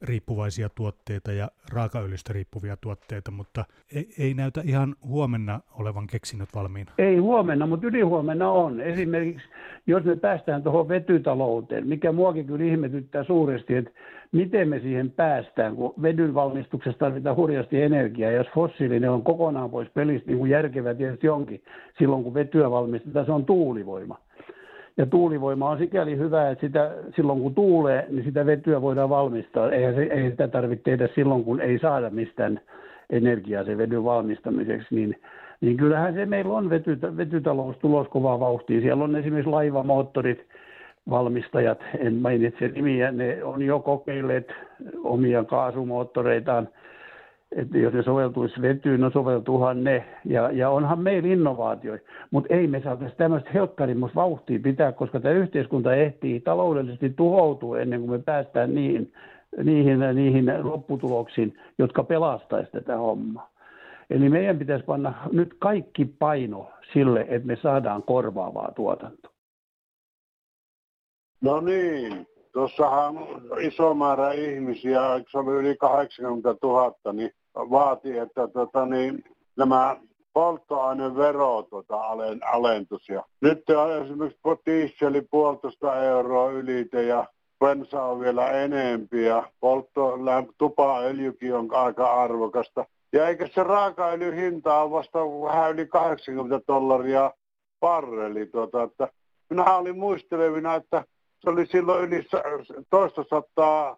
riippuvaisia 0.02 0.68
tuotteita 0.68 1.32
ja 1.32 1.48
raakaöljystä 1.72 2.32
riippuvia 2.32 2.76
tuotteita, 2.80 3.30
mutta 3.30 3.64
ei, 3.94 4.08
ei 4.18 4.34
näytä 4.34 4.60
ihan 4.64 4.94
huomenna 5.06 5.60
olevan 5.78 6.06
keksinnöt 6.06 6.48
valmiina. 6.54 6.92
Ei 6.98 7.16
huomenna, 7.16 7.66
mutta 7.66 7.86
ylihuomenna 7.86 8.50
on. 8.50 8.80
Esimerkiksi 8.80 9.48
jos 9.86 10.04
me 10.04 10.16
päästään 10.16 10.62
tuohon 10.62 10.88
vetytalouteen, 10.88 11.86
mikä 11.86 12.12
muakin 12.12 12.46
kyllä 12.46 12.64
ihmetyttää 12.64 13.24
suuresti, 13.24 13.74
että 13.74 13.90
miten 14.32 14.68
me 14.68 14.80
siihen 14.80 15.10
päästään, 15.10 15.76
kun 15.76 15.94
vedyn 16.02 16.34
valmistuksessa 16.34 16.98
tarvitaan 16.98 17.36
hurjasti 17.36 17.82
energiaa. 17.82 18.30
Jos 18.30 18.46
fossiilinen 18.54 19.10
on 19.10 19.22
kokonaan 19.22 19.70
pois 19.70 19.88
pelistä, 19.94 20.26
niin 20.26 20.38
kuin 20.38 20.50
järkevä 20.50 20.94
tietysti 20.94 21.28
onkin, 21.28 21.62
silloin 21.98 22.24
kun 22.24 22.34
vetyä 22.34 22.70
valmistetaan, 22.70 23.26
se 23.26 23.32
on 23.32 23.44
tuulivoima. 23.44 24.18
Ja 24.96 25.06
tuulivoima 25.06 25.70
on 25.70 25.78
sikäli 25.78 26.16
hyvä, 26.16 26.50
että 26.50 26.66
sitä, 26.66 26.94
silloin 27.16 27.40
kun 27.40 27.54
tuulee, 27.54 28.06
niin 28.10 28.24
sitä 28.24 28.46
vetyä 28.46 28.82
voidaan 28.82 29.10
valmistaa. 29.10 29.70
Eihän 29.70 29.94
se, 29.94 30.02
ei 30.02 30.30
sitä 30.30 30.48
tarvitse 30.48 30.84
tehdä 30.84 31.08
silloin, 31.14 31.44
kun 31.44 31.60
ei 31.60 31.78
saada 31.78 32.10
mistään 32.10 32.60
energiaa 33.10 33.64
sen 33.64 33.78
vedyn 33.78 34.04
valmistamiseksi. 34.04 34.94
Niin, 34.94 35.16
niin 35.60 35.76
kyllähän 35.76 36.14
se 36.14 36.26
meillä 36.26 36.54
on 36.54 36.70
vety, 36.70 36.98
vetytalous 37.16 37.76
tulos 37.76 38.08
kovaa 38.08 38.40
vauhtia. 38.40 38.80
Siellä 38.80 39.04
on 39.04 39.16
esimerkiksi 39.16 39.50
laivamoottorit, 39.50 40.46
valmistajat, 41.10 41.78
en 41.98 42.14
mainitse 42.14 42.68
nimiä, 42.68 43.12
ne 43.12 43.44
on 43.44 43.62
jo 43.62 43.80
kokeilleet 43.80 44.52
omia 45.04 45.44
kaasumoottoreitaan– 45.44 46.68
että 47.52 47.78
jos 47.78 47.94
ne 47.94 48.02
soveltuisi 48.02 48.62
vetyyn, 48.62 49.00
no 49.00 49.10
soveltuuhan 49.10 49.84
ne. 49.84 50.04
Ja, 50.24 50.50
ja 50.50 50.70
onhan 50.70 50.98
meillä 50.98 51.28
innovaatioita, 51.28 52.04
mutta 52.30 52.54
ei 52.54 52.66
me 52.66 52.80
saataisi 52.84 53.16
tämmöistä 53.16 53.50
helkkarimmasta 53.54 54.14
vauhtia 54.14 54.58
pitää, 54.62 54.92
koska 54.92 55.20
tämä 55.20 55.34
yhteiskunta 55.34 55.94
ehtii 55.94 56.40
taloudellisesti 56.40 57.10
tuhoutua 57.10 57.80
ennen 57.80 58.00
kuin 58.00 58.10
me 58.10 58.18
päästään 58.18 58.74
niihin, 58.74 59.12
niihin, 59.64 59.98
niihin 60.14 60.46
lopputuloksiin, 60.62 61.58
jotka 61.78 62.04
pelastaisi 62.04 62.72
tätä 62.72 62.96
hommaa. 62.96 63.50
Eli 64.10 64.28
meidän 64.28 64.58
pitäisi 64.58 64.84
panna 64.84 65.14
nyt 65.32 65.54
kaikki 65.58 66.04
paino 66.04 66.70
sille, 66.92 67.26
että 67.28 67.46
me 67.46 67.56
saadaan 67.56 68.02
korvaavaa 68.02 68.72
tuotantoa. 68.76 69.32
No 71.40 71.60
niin, 71.60 72.26
tuossahan 72.56 73.14
iso 73.60 73.94
määrä 73.94 74.32
ihmisiä, 74.32 75.00
se 75.30 75.38
oli 75.38 75.52
yli 75.52 75.76
80 75.76 76.54
000, 76.62 77.12
niin 77.12 77.30
vaati, 77.54 78.18
että 78.18 78.48
tota, 78.48 78.86
niin, 78.86 79.24
nämä 79.56 79.96
polttoainevero 80.32 81.62
tota, 81.62 81.96
alen, 81.96 82.40
alentus. 82.46 83.08
Ja 83.08 83.24
nyt 83.40 83.70
on 83.70 84.04
esimerkiksi 84.04 84.40
dieseli 84.66 85.22
puolitoista 85.30 86.04
euroa 86.04 86.50
ylite 86.50 87.02
ja 87.02 87.26
bensa 87.60 88.02
on 88.02 88.20
vielä 88.20 88.50
enempi 88.50 89.24
ja 89.24 89.50
poltto, 89.60 90.18
tupaöljykin 90.58 91.54
on 91.54 91.74
aika 91.74 92.22
arvokasta. 92.22 92.84
Ja 93.12 93.28
eikä 93.28 93.48
se 93.54 93.62
raakaöljyn 93.62 94.34
hinta 94.34 94.82
on 94.82 94.90
vasta 94.90 95.18
vähän 95.18 95.72
yli 95.72 95.86
80 95.86 96.60
dollaria 96.68 97.30
barreli. 97.80 98.46
Tota, 98.46 98.82
että 98.82 99.08
minä 99.50 99.76
olin 99.76 99.98
muistelevina, 99.98 100.74
että 100.74 101.04
se 101.38 101.50
oli 101.50 101.66
silloin 101.66 102.04
yli 102.04 102.26
toista 102.90 103.24
sataa 103.30 103.96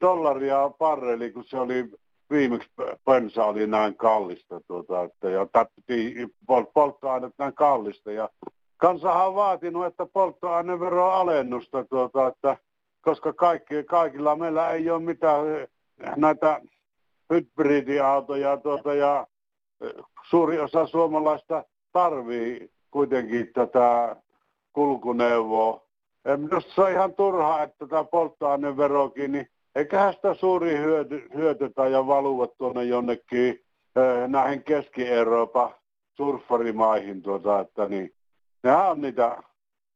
dollaria 0.00 0.70
barreli, 0.78 1.32
kun 1.32 1.44
se 1.44 1.58
oli 1.58 1.90
viimeksi 2.30 2.68
bensa 3.04 3.44
oli 3.44 3.66
näin 3.66 3.96
kallista 3.96 4.60
tuota, 4.66 5.02
että, 5.02 5.30
ja 5.30 5.46
pol, 6.46 6.64
polttoaineet 6.74 7.34
näin 7.38 7.54
kallista. 7.54 8.12
Ja 8.12 8.28
kansahan 8.76 9.26
on 9.26 9.34
vaatinut, 9.34 9.86
että 9.86 10.06
polttoainevero 10.06 11.10
alennusta, 11.10 11.84
tuota, 11.84 12.26
että, 12.26 12.56
koska 13.00 13.32
kaikki, 13.32 13.84
kaikilla 13.84 14.36
meillä 14.36 14.70
ei 14.70 14.90
ole 14.90 15.02
mitään 15.02 15.44
näitä 16.16 16.60
hybridiautoja 17.32 18.56
tuota, 18.56 18.94
ja 18.94 19.26
suuri 20.30 20.58
osa 20.60 20.86
suomalaista 20.86 21.64
tarvii 21.92 22.70
kuitenkin 22.90 23.52
tätä 23.52 24.16
kulkuneuvoa. 24.72 25.83
Minusta 26.36 26.72
se 26.74 26.80
on 26.80 26.90
ihan 26.90 27.14
turhaa, 27.14 27.62
että 27.62 27.86
tämä 27.86 28.04
polttoaineverokin, 28.04 29.32
niin 29.32 29.46
eiköhän 29.74 30.14
sitä 30.14 30.34
suuri 30.34 30.78
hyöty, 30.78 31.28
hyötytä 31.34 31.86
ja 31.86 32.06
valuva 32.06 32.46
tuonne 32.46 32.84
jonnekin 32.84 33.60
äh, 33.98 34.28
näihin 34.28 34.64
Keski-Euroopan 34.64 35.74
surffarimaihin, 36.16 37.22
tuota, 37.22 37.60
että 37.60 37.86
niin, 37.86 38.14
nehän 38.62 38.90
on 38.90 39.00
niitä, 39.00 39.42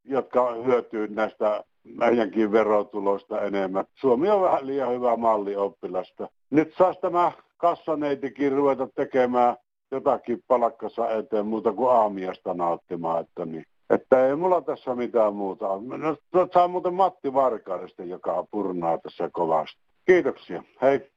jotka 0.04 0.54
hyötyy 0.54 1.08
näistä 1.08 1.64
meidänkin 1.84 2.52
verotuloista 2.52 3.40
enemmän. 3.40 3.84
Suomi 3.94 4.30
on 4.30 4.42
vähän 4.42 4.66
liian 4.66 4.92
hyvä 4.92 5.16
malli 5.16 5.56
oppilasta. 5.56 6.28
Nyt 6.50 6.74
saisi 6.78 7.00
tämä 7.00 7.32
kassaneitikin 7.56 8.52
ruveta 8.52 8.88
tekemään 8.94 9.56
jotakin 9.90 10.42
palkkassa 10.46 11.10
eteen 11.10 11.46
muuta 11.46 11.72
kuin 11.72 11.90
aamiasta 11.90 12.54
nauttimaan. 12.54 13.20
Että, 13.20 13.44
niin. 13.44 13.64
Että 13.90 14.26
ei 14.26 14.36
mulla 14.36 14.62
tässä 14.62 14.94
mitään 14.94 15.34
muuta. 15.34 15.66
No, 15.66 16.16
no 16.32 16.48
saa 16.54 16.68
muuten 16.68 16.94
Matti 16.94 17.34
Varkaudesta, 17.34 18.02
joka 18.04 18.46
purnaa 18.50 18.98
tässä 18.98 19.30
kovasti. 19.32 19.80
Kiitoksia. 20.06 20.62
Hei. 20.82 21.10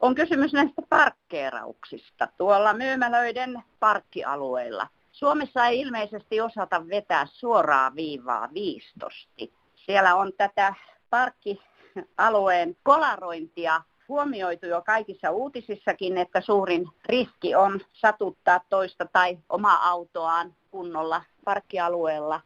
On 0.00 0.14
kysymys 0.14 0.52
näistä 0.52 0.82
parkkeerauksista 0.88 2.28
tuolla 2.38 2.74
myymälöiden 2.74 3.62
parkkialueilla. 3.80 4.86
Suomessa 5.12 5.66
ei 5.66 5.80
ilmeisesti 5.80 6.40
osata 6.40 6.88
vetää 6.88 7.26
suoraa 7.26 7.94
viivaa 7.94 8.48
viistosti. 8.54 9.52
Siellä 9.74 10.14
on 10.14 10.32
tätä 10.36 10.74
parkkialueen 11.10 12.76
kolarointia 12.82 13.82
huomioitu 14.10 14.66
jo 14.66 14.82
kaikissa 14.82 15.30
uutisissakin, 15.30 16.18
että 16.18 16.40
suurin 16.40 16.88
riski 17.06 17.54
on 17.54 17.80
satuttaa 17.92 18.60
toista 18.68 19.06
tai 19.12 19.38
omaa 19.48 19.88
autoaan 19.88 20.54
kunnolla 20.70 21.22
parkkialueella. 21.44 22.40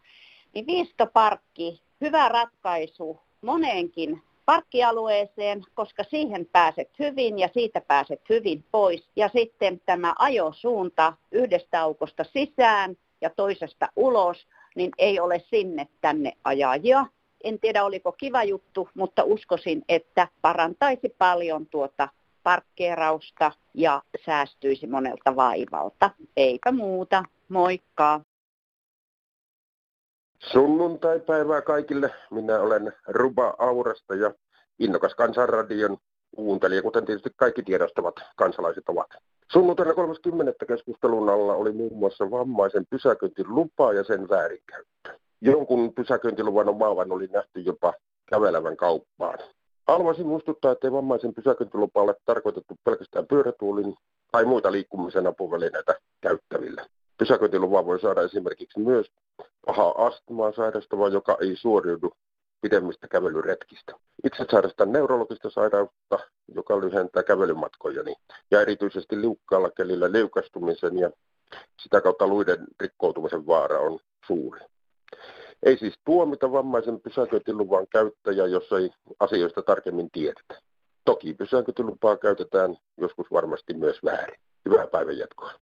Niin 0.55 0.67
viistoparkki, 0.67 1.83
hyvä 2.01 2.29
ratkaisu 2.29 3.21
moneenkin 3.41 4.23
parkkialueeseen, 4.47 5.63
koska 5.75 6.05
siihen 6.05 6.47
pääset 6.53 6.91
hyvin 6.99 7.39
ja 7.39 7.49
siitä 7.55 7.81
pääset 7.81 8.21
hyvin 8.29 8.65
pois. 8.71 9.11
Ja 9.17 9.29
sitten 9.29 9.81
tämä 9.87 10.15
ajosuunta 10.19 11.13
yhdestä 11.33 11.83
aukosta 11.83 12.25
sisään 12.25 12.97
ja 13.21 13.31
toisesta 13.31 13.89
ulos, 13.97 14.47
niin 14.77 14.91
ei 14.99 15.21
ole 15.21 15.43
sinne 15.51 15.89
tänne 16.01 16.33
ajajia. 16.45 17.07
En 17.45 17.61
tiedä 17.61 17.85
oliko 17.85 18.13
kiva 18.13 18.45
juttu, 18.45 18.89
mutta 18.95 19.25
uskoisin, 19.25 19.83
että 19.89 20.29
parantaisi 20.43 21.15
paljon 21.19 21.67
tuota 21.67 22.09
parkkeerausta 22.43 23.53
ja 23.75 24.03
säästyisi 24.27 24.87
monelta 24.87 25.37
vaivalta. 25.37 26.11
Eipä 26.37 26.73
muuta. 26.73 27.25
Moikka! 27.49 28.21
Sunnuntai-päivää 30.53 31.63
kaikille. 31.63 32.11
Minä 32.31 32.61
olen 32.61 32.93
Ruba 33.09 33.55
Aurasta 33.59 34.15
ja 34.15 34.35
innokas 34.79 35.15
kansanradion 35.15 35.99
kuuntelija, 36.37 36.83
kuten 36.83 37.07
tietysti 37.07 37.31
kaikki 37.37 37.63
tiedostavat 37.63 38.15
kansalaiset 38.37 38.89
ovat. 38.89 39.11
Sunnuntaina 39.53 39.95
30. 39.95 40.67
keskustelun 40.67 41.29
alla 41.29 41.55
oli 41.55 41.73
muun 41.73 41.99
muassa 41.99 42.31
vammaisen 42.31 42.87
pysäköintilupa 42.91 43.93
ja 43.93 44.05
sen 44.05 44.29
väärinkäyttö. 44.29 45.24
Jonkun 45.45 45.95
pysäköintiluvan 45.95 46.69
omaavan 46.69 47.13
oli 47.13 47.27
nähty 47.27 47.61
jopa 47.61 47.95
kävelevän 48.27 48.77
kauppaan. 48.77 49.39
Haluaisin 49.89 50.27
muistuttaa, 50.27 50.73
että 50.73 50.93
vammaisen 50.93 51.35
pysäköintilupa 51.35 52.03
ole 52.03 52.15
tarkoitettu 52.25 52.75
pelkästään 52.85 53.27
pyörätuulin 53.27 53.95
tai 54.33 54.45
muita 54.45 54.73
liikkumisen 54.73 55.27
apuvälineitä 55.27 55.95
käyttäville. 56.21 56.87
Pysäköintiluvan 57.19 57.87
voi 57.87 58.01
saada 58.01 58.23
esimerkiksi 58.23 58.81
myös 58.81 59.07
paha 59.67 59.95
astmaa 59.97 60.53
sairastava, 60.53 61.09
joka 61.09 61.37
ei 61.41 61.57
suoriudu 61.57 62.13
pidemmistä 62.61 63.09
kävelyretkistä. 63.09 63.93
Itse 64.25 64.45
sairastan 64.51 64.93
neurologista 64.93 65.51
sairautta, 65.51 66.19
joka 66.55 66.81
lyhentää 66.81 67.23
kävelymatkojani 67.23 68.15
ja 68.51 68.61
erityisesti 68.61 69.21
liukkaalla 69.21 69.71
kelillä 69.71 70.13
liukastumisen 70.13 70.99
ja 70.99 71.11
sitä 71.83 72.01
kautta 72.01 72.27
luiden 72.27 72.67
rikkoutumisen 72.81 73.47
vaara 73.47 73.79
on 73.79 73.99
suuri. 74.27 74.61
Ei 75.63 75.79
siis 75.79 75.95
tuomita 76.05 76.53
vammaisen 76.53 77.01
pysäköintiluvan 77.01 77.87
käyttäjä, 77.91 78.47
jos 78.47 78.73
ei 78.73 78.91
asioista 79.21 79.63
tarkemmin 79.63 80.11
tiedetä. 80.11 80.61
Toki 81.05 81.35
pysäköintilupaa 81.35 82.17
käytetään 82.17 82.77
joskus 82.97 83.27
varmasti 83.33 83.75
myös 83.75 84.01
väärin. 84.05 84.41
Hyvää 84.65 84.87
päivän 84.87 85.19
jatkoa. 85.19 85.53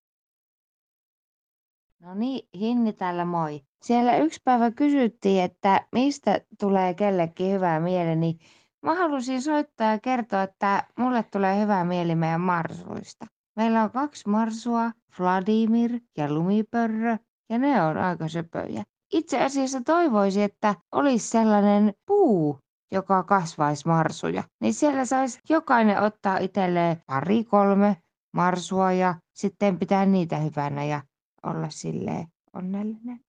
No 2.00 2.14
niin, 2.14 2.48
Hinni 2.60 2.92
täällä 2.92 3.24
moi. 3.24 3.60
Siellä 3.82 4.16
yksi 4.16 4.40
päivä 4.44 4.70
kysyttiin, 4.70 5.42
että 5.42 5.86
mistä 5.92 6.40
tulee 6.60 6.94
kellekin 6.94 7.52
hyvää 7.52 7.80
mieli, 7.80 8.16
niin 8.16 8.38
mä 8.82 8.94
halusin 8.94 9.42
soittaa 9.42 9.92
ja 9.92 9.98
kertoa, 9.98 10.42
että 10.42 10.84
mulle 10.98 11.24
tulee 11.32 11.60
hyvää 11.60 11.84
mieli 11.84 12.14
meidän 12.14 12.40
marsuista. 12.40 13.26
Meillä 13.56 13.82
on 13.82 13.90
kaksi 13.90 14.28
marsua, 14.28 14.90
Vladimir 15.18 16.00
ja 16.16 16.34
Lumipörrö, 16.34 17.16
ja 17.48 17.58
ne 17.58 17.82
on 17.82 17.96
aika 17.96 18.28
söpöjä. 18.28 18.82
Itse 19.12 19.42
asiassa 19.44 19.80
toivoisin, 19.86 20.42
että 20.42 20.74
olisi 20.92 21.28
sellainen 21.28 21.94
puu, 22.06 22.58
joka 22.92 23.22
kasvaisi 23.22 23.88
marsuja. 23.88 24.42
Niin 24.60 24.74
siellä 24.74 25.04
saisi 25.04 25.38
jokainen 25.48 26.02
ottaa 26.02 26.38
itselleen 26.38 26.96
pari 27.06 27.44
kolme 27.44 27.96
marsua 28.32 28.92
ja 28.92 29.14
sitten 29.34 29.78
pitää 29.78 30.06
niitä 30.06 30.36
hyvänä 30.36 30.84
ja 30.84 31.02
olla 31.42 31.66
silleen 31.70 32.26
onnellinen. 32.52 33.20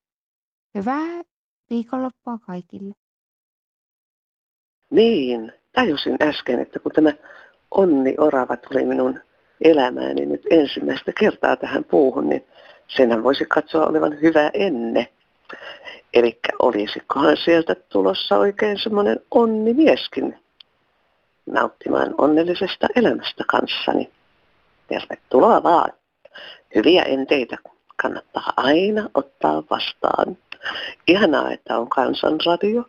Hyvää 0.78 1.24
viikonloppua 1.70 2.38
kaikille. 2.48 2.94
Niin, 4.90 5.52
tajusin 5.76 6.18
äsken, 6.22 6.60
että 6.60 6.80
kun 6.80 6.92
tämä 6.92 7.14
onni 7.72 8.16
orava 8.18 8.58
tuli 8.58 8.86
minun 8.86 9.20
elämääni 9.62 10.26
nyt 10.26 10.42
ensimmäistä 10.52 11.12
kertaa 11.20 11.56
tähän 11.56 11.84
puuhun, 11.84 12.30
niin 12.30 12.46
senhän 12.88 13.24
voisi 13.24 13.46
katsoa 13.46 13.88
olevan 13.88 14.22
hyvä 14.22 14.52
enne. 14.54 15.14
Eli 16.14 16.40
olisikohan 16.60 17.38
sieltä 17.38 17.76
tulossa 17.76 18.38
oikein 18.38 18.80
semmoinen 18.80 19.20
onnimieskin 19.32 20.40
nauttimaan 21.46 22.16
onnellisesta 22.18 22.88
elämästä 22.96 23.44
kanssani. 23.48 24.10
Tervetuloa 24.88 25.64
vaan. 25.64 25.94
Hyviä 26.76 27.02
enteitä 27.02 27.58
kannattaa 27.96 28.54
aina 28.58 29.10
ottaa 29.14 29.64
vastaan. 29.70 30.38
Ihanaa, 31.08 31.52
että 31.52 31.78
on 31.78 31.90
kansanradio, 31.90 32.84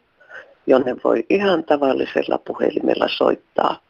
jonne 0.67 0.97
voi 1.05 1.27
ihan 1.31 1.65
tavallisella 1.65 2.39
puhelimella 2.39 3.09
soittaa 3.17 3.81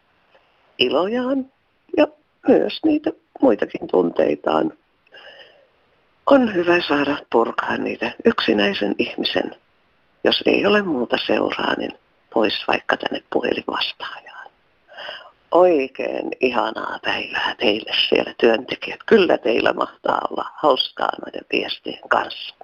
ilojaan 0.78 1.52
ja 1.96 2.06
myös 2.48 2.80
niitä 2.84 3.10
muitakin 3.42 3.88
tunteitaan. 3.90 4.72
On 6.26 6.54
hyvä 6.54 6.80
saada 6.88 7.16
purkaa 7.32 7.76
niitä 7.76 8.14
yksinäisen 8.24 8.94
ihmisen, 8.98 9.56
jos 10.24 10.42
ei 10.46 10.66
ole 10.66 10.82
muuta 10.82 11.16
seuraa, 11.26 11.74
niin 11.78 11.92
pois 12.34 12.64
vaikka 12.68 12.96
tänne 12.96 13.24
puhelinvastaajaan. 13.32 14.50
Oikein 15.50 16.30
ihanaa 16.40 16.98
päivää 17.04 17.54
teille 17.58 17.90
siellä 18.08 18.34
työntekijät. 18.40 19.00
Kyllä 19.06 19.38
teillä 19.38 19.72
mahtaa 19.72 20.20
olla 20.30 20.50
hauskaa 20.54 21.10
noiden 21.24 21.44
viestien 21.52 22.08
kanssa. 22.08 22.54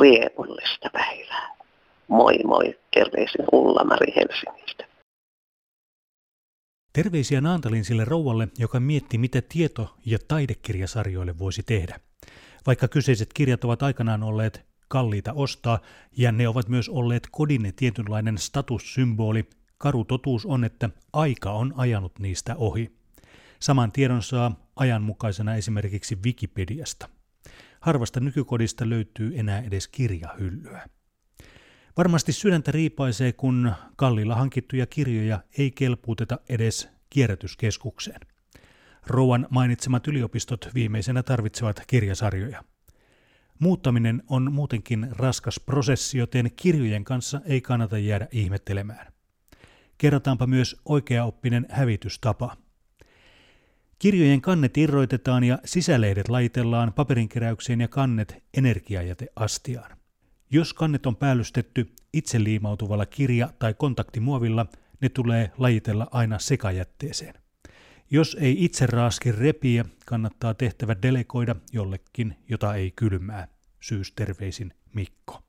Riemullista 0.00 0.90
päivää. 0.92 1.56
Moi 2.08 2.38
moi, 2.44 2.78
terveisin 2.94 3.44
Ulla-Mari 3.52 4.12
Helsingistä. 4.16 4.84
Terveisiä 6.92 7.40
Naantalin 7.40 7.84
sille 7.84 8.04
rouvalle, 8.04 8.48
joka 8.58 8.80
mietti, 8.80 9.18
mitä 9.18 9.42
tieto- 9.48 9.94
ja 10.06 10.18
taidekirjasarjoille 10.28 11.38
voisi 11.38 11.62
tehdä. 11.62 12.05
Vaikka 12.66 12.88
kyseiset 12.88 13.32
kirjat 13.32 13.64
ovat 13.64 13.82
aikanaan 13.82 14.22
olleet 14.22 14.66
kalliita 14.88 15.32
ostaa, 15.32 15.78
ja 16.16 16.32
ne 16.32 16.48
ovat 16.48 16.68
myös 16.68 16.88
olleet 16.88 17.28
kodin 17.30 17.72
tietynlainen 17.76 18.38
statussymboli, 18.38 19.44
Karu 19.78 20.04
totuus 20.04 20.46
on, 20.46 20.64
että 20.64 20.90
aika 21.12 21.52
on 21.52 21.74
ajanut 21.76 22.18
niistä 22.18 22.56
ohi. 22.56 22.96
Saman 23.60 23.92
tiedon 23.92 24.22
saa 24.22 24.70
ajanmukaisena 24.76 25.54
esimerkiksi 25.54 26.18
Wikipediasta. 26.24 27.08
Harvasta 27.80 28.20
nykykodista 28.20 28.88
löytyy 28.88 29.38
enää 29.38 29.60
edes 29.60 29.88
kirjahyllyä. 29.88 30.88
Varmasti 31.96 32.32
sydäntä 32.32 32.72
riipaisee, 32.72 33.32
kun 33.32 33.72
kalliilla 33.96 34.34
hankittuja 34.34 34.86
kirjoja 34.86 35.40
ei 35.58 35.70
kelpuuteta 35.70 36.38
edes 36.48 36.88
kierrätyskeskukseen. 37.10 38.20
Rouan 39.06 39.46
mainitsemat 39.50 40.06
yliopistot 40.06 40.68
viimeisenä 40.74 41.22
tarvitsevat 41.22 41.82
kirjasarjoja. 41.86 42.64
Muuttaminen 43.58 44.22
on 44.28 44.52
muutenkin 44.52 45.08
raskas 45.10 45.60
prosessi, 45.60 46.18
joten 46.18 46.50
kirjojen 46.56 47.04
kanssa 47.04 47.40
ei 47.44 47.60
kannata 47.60 47.98
jäädä 47.98 48.28
ihmettelemään. 48.30 49.12
Kerrotaanpa 49.98 50.46
myös 50.46 50.80
oikeaoppinen 50.84 51.66
hävitystapa. 51.70 52.56
Kirjojen 53.98 54.40
kannet 54.40 54.76
irroitetaan 54.76 55.44
ja 55.44 55.58
sisälehdet 55.64 56.28
laitellaan 56.28 56.92
paperinkeräykseen 56.92 57.80
ja 57.80 57.88
kannet 57.88 58.44
energiajäteastiaan. 58.54 59.96
Jos 60.50 60.74
kannet 60.74 61.06
on 61.06 61.16
päällystetty 61.16 61.92
itse 62.12 62.44
liimautuvalla 62.44 63.06
kirja- 63.06 63.52
tai 63.58 63.74
kontaktimuovilla, 63.74 64.66
ne 65.00 65.08
tulee 65.08 65.52
lajitella 65.58 66.08
aina 66.10 66.38
sekajätteeseen. 66.38 67.45
Jos 68.10 68.36
ei 68.40 68.64
itse 68.64 68.86
raaski 68.86 69.32
repiä, 69.32 69.84
kannattaa 70.06 70.54
tehtävä 70.54 70.96
delegoida 71.02 71.56
jollekin, 71.72 72.36
jota 72.48 72.74
ei 72.74 72.92
kylmää. 72.96 73.48
Syysterveisin 73.80 74.72
Mikko. 74.94 75.42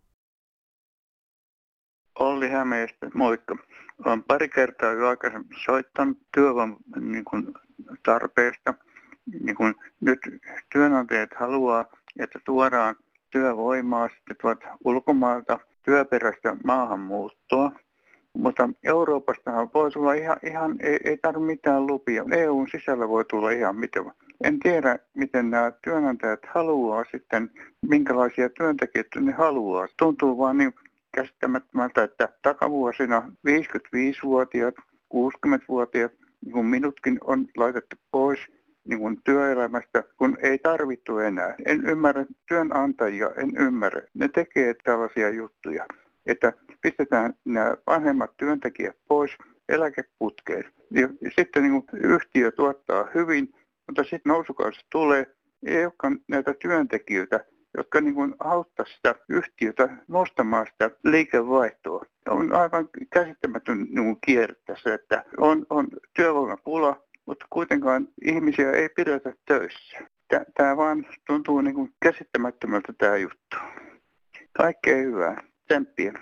Olli 2.19 2.49
Hämeestä, 2.49 3.09
moikka. 3.13 3.57
Olen 4.05 4.23
pari 4.23 4.49
kertaa 4.49 4.91
jo 4.91 5.07
aikaisemmin 5.07 5.57
soittanut 5.65 6.17
työvoiman 6.33 6.77
niin 6.99 7.25
kuin, 7.25 7.53
tarpeesta. 8.03 8.73
Niin 9.41 9.55
kuin, 9.55 9.75
nyt 10.01 10.19
työnantajat 10.73 11.29
haluaa, 11.39 11.85
että 12.19 12.39
tuodaan 12.45 12.95
työvoimaa 13.29 14.09
sitten 14.09 14.35
tuot 14.41 14.59
ulkomailta 14.85 15.59
työperäistä 15.83 16.55
maahanmuuttoa. 16.63 17.71
Mutta 18.37 18.69
Euroopastahan 18.83 19.69
voi 19.73 19.91
tulla 19.91 20.13
ihan, 20.13 20.37
ihan 20.43 20.75
ei, 20.79 20.99
ei 21.03 21.17
tarvitse 21.17 21.45
mitään 21.45 21.87
lupia. 21.87 22.25
EUn 22.31 22.67
sisällä 22.71 23.09
voi 23.09 23.25
tulla 23.25 23.51
ihan 23.51 23.75
mitä. 23.75 23.99
En 24.43 24.59
tiedä, 24.59 24.99
miten 25.13 25.49
nämä 25.49 25.71
työnantajat 25.83 26.39
haluaa 26.45 27.05
sitten, 27.11 27.51
minkälaisia 27.81 28.49
työntekijöitä 28.49 29.19
ne 29.19 29.31
haluaa. 29.31 29.87
Tuntuu 29.99 30.37
vaan 30.37 30.57
niin 30.57 30.73
käsittämättömältä, 31.15 32.03
että 32.03 32.29
takavuosina 32.41 33.31
55-vuotiaat, 33.47 34.75
60-vuotiaat, 35.13 36.11
niin 36.45 36.53
kuin 36.53 36.65
minutkin 36.65 37.17
on 37.23 37.45
laitettu 37.57 37.95
pois 38.11 38.39
niin 38.87 38.99
kuin 38.99 39.17
työelämästä, 39.23 40.03
kun 40.17 40.37
ei 40.41 40.57
tarvittu 40.57 41.17
enää. 41.17 41.55
En 41.65 41.85
ymmärrä 41.85 42.25
työnantajia, 42.47 43.31
en 43.37 43.57
ymmärrä. 43.57 44.01
Ne 44.13 44.27
tekee 44.27 44.73
tällaisia 44.83 45.29
juttuja, 45.29 45.85
että 46.27 46.53
pistetään 46.81 47.33
nämä 47.45 47.77
vanhemmat 47.87 48.37
työntekijät 48.37 48.97
pois 49.07 49.31
eläkeputkeen. 49.69 50.63
Ja 50.91 51.07
sitten 51.35 51.63
niin 51.63 51.83
yhtiö 51.93 52.51
tuottaa 52.51 53.07
hyvin, 53.15 53.53
mutta 53.87 54.03
sitten 54.03 54.21
nousukausi 54.25 54.79
tulee, 54.91 55.25
ei 55.65 55.85
olekaan 55.85 56.19
näitä 56.27 56.53
työntekijöitä, 56.53 57.45
jotka 57.77 58.01
niin 58.01 58.35
auttaisivat 58.39 58.95
sitä 58.95 59.15
yhtiötä 59.29 59.97
nostamaan 60.07 60.67
sitä 60.71 60.91
liikevaihtoa. 61.03 62.05
On 62.29 62.53
aivan 62.53 62.89
käsittämätön 63.13 63.87
niin 63.89 64.17
kierre 64.25 64.55
tässä, 64.65 64.93
että 64.93 65.25
on, 65.37 65.65
on 65.69 65.87
työvoimapula, 66.13 67.03
mutta 67.25 67.45
kuitenkaan 67.49 68.07
ihmisiä 68.25 68.71
ei 68.71 68.89
pidetä 68.89 69.33
töissä. 69.45 69.97
Tämä 70.53 70.77
vaan 70.77 71.05
tuntuu 71.27 71.61
niin 71.61 71.93
käsittämättömältä 72.03 72.93
tämä 72.97 73.17
juttu. 73.17 73.57
Kaikkea 74.57 74.97
hyvää. 74.97 75.43
Tsemppiä. 75.67 76.13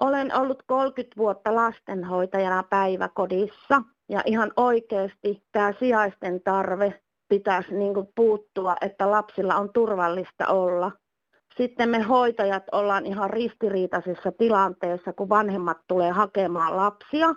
Olen 0.00 0.36
ollut 0.36 0.62
30 0.66 1.16
vuotta 1.16 1.54
lastenhoitajana 1.54 2.62
päiväkodissa 2.62 3.82
ja 4.08 4.22
ihan 4.24 4.52
oikeasti 4.56 5.42
tämä 5.52 5.72
sijaisten 5.78 6.40
tarve 6.42 7.00
pitäisi 7.28 7.74
niin 7.74 7.94
puuttua, 8.14 8.76
että 8.80 9.10
lapsilla 9.10 9.56
on 9.56 9.72
turvallista 9.72 10.46
olla. 10.46 10.92
Sitten 11.56 11.88
me 11.88 12.02
hoitajat 12.02 12.62
ollaan 12.72 13.06
ihan 13.06 13.30
ristiriitaisessa 13.30 14.32
tilanteessa, 14.32 15.12
kun 15.12 15.28
vanhemmat 15.28 15.78
tulee 15.88 16.10
hakemaan 16.10 16.76
lapsia, 16.76 17.34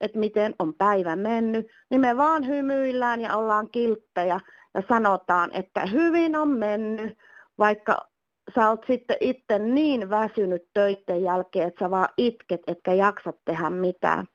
että 0.00 0.18
miten 0.18 0.54
on 0.58 0.74
päivä 0.74 1.16
mennyt, 1.16 1.66
niin 1.90 2.00
me 2.00 2.16
vaan 2.16 2.46
hymyillään 2.46 3.20
ja 3.20 3.36
ollaan 3.36 3.68
kilttejä 3.70 4.40
ja 4.74 4.82
sanotaan, 4.88 5.50
että 5.52 5.86
hyvin 5.86 6.36
on 6.36 6.48
mennyt, 6.48 7.18
vaikka 7.58 8.09
sä 8.54 8.68
oot 8.68 8.84
sitten 8.86 9.16
itse 9.20 9.58
niin 9.58 10.10
väsynyt 10.10 10.62
töiden 10.74 11.22
jälkeen, 11.22 11.68
että 11.68 11.84
sä 11.84 11.90
vaan 11.90 12.08
itket, 12.16 12.60
etkä 12.66 12.92
jaksa 12.92 13.32
tehdä 13.44 13.70
mitään 13.70 14.26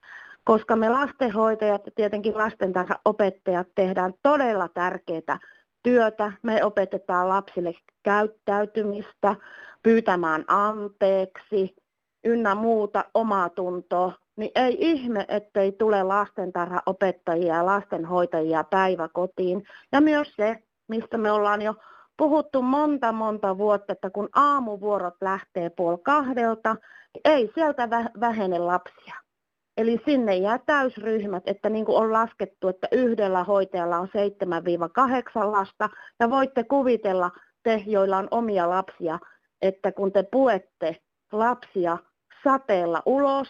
koska 0.45 0.75
me 0.75 0.89
lastenhoitajat 0.89 1.86
ja 1.86 1.91
tietenkin 1.95 2.34
opettajat 3.06 3.67
tehdään 3.75 4.13
todella 4.23 4.67
tärkeää 4.67 5.39
työtä. 5.84 6.32
Me 6.43 6.63
opetetaan 6.63 7.30
lapsille 7.30 7.73
käyttäytymistä, 8.04 9.36
pyytämään 9.84 10.45
anteeksi, 10.47 11.75
ynnä 12.23 12.56
muuta 12.56 13.06
omaa 13.13 13.49
tuntoa, 13.49 14.13
niin 14.36 14.51
ei 14.56 14.78
ihme, 14.80 15.25
ettei 15.28 15.71
tule 15.71 16.04
lastentarhaopettajia 16.04 17.56
ja 17.56 17.65
lastenhoitajia 17.65 18.63
päiväkotiin. 18.63 19.63
Ja 19.91 20.01
myös 20.01 20.36
se, 20.36 20.63
mistä 20.88 21.17
me 21.17 21.32
ollaan 21.32 21.62
jo 21.62 21.75
puhuttu 22.17 22.62
monta 22.62 23.12
monta 23.12 23.58
vuotta, 23.58 23.93
että 23.93 24.10
kun 24.10 24.30
aamuvuorot 24.36 25.15
lähtee 25.21 25.69
puoli 25.69 25.97
kahdelta, 26.04 26.73
niin 26.73 27.21
ei 27.25 27.51
sieltä 27.56 27.89
vähene 28.19 28.60
lapsia. 28.60 29.15
Eli 29.78 30.01
sinne 30.06 30.36
jää 30.36 30.60
täysryhmät, 30.65 31.43
että 31.45 31.69
niin 31.69 31.86
kuin 31.86 31.97
on 31.97 32.13
laskettu, 32.13 32.67
että 32.67 32.88
yhdellä 32.91 33.43
hoitajalla 33.43 33.97
on 33.97 34.08
7-8 34.08 35.51
lasta. 35.51 35.89
Ja 36.19 36.30
voitte 36.30 36.63
kuvitella, 36.63 37.32
te 37.63 37.84
joilla 37.86 38.17
on 38.17 38.28
omia 38.32 38.69
lapsia, 38.69 39.19
että 39.62 39.91
kun 39.91 40.12
te 40.12 40.23
puette 40.32 40.97
lapsia 41.32 41.97
sateella 42.43 43.01
ulos, 43.06 43.47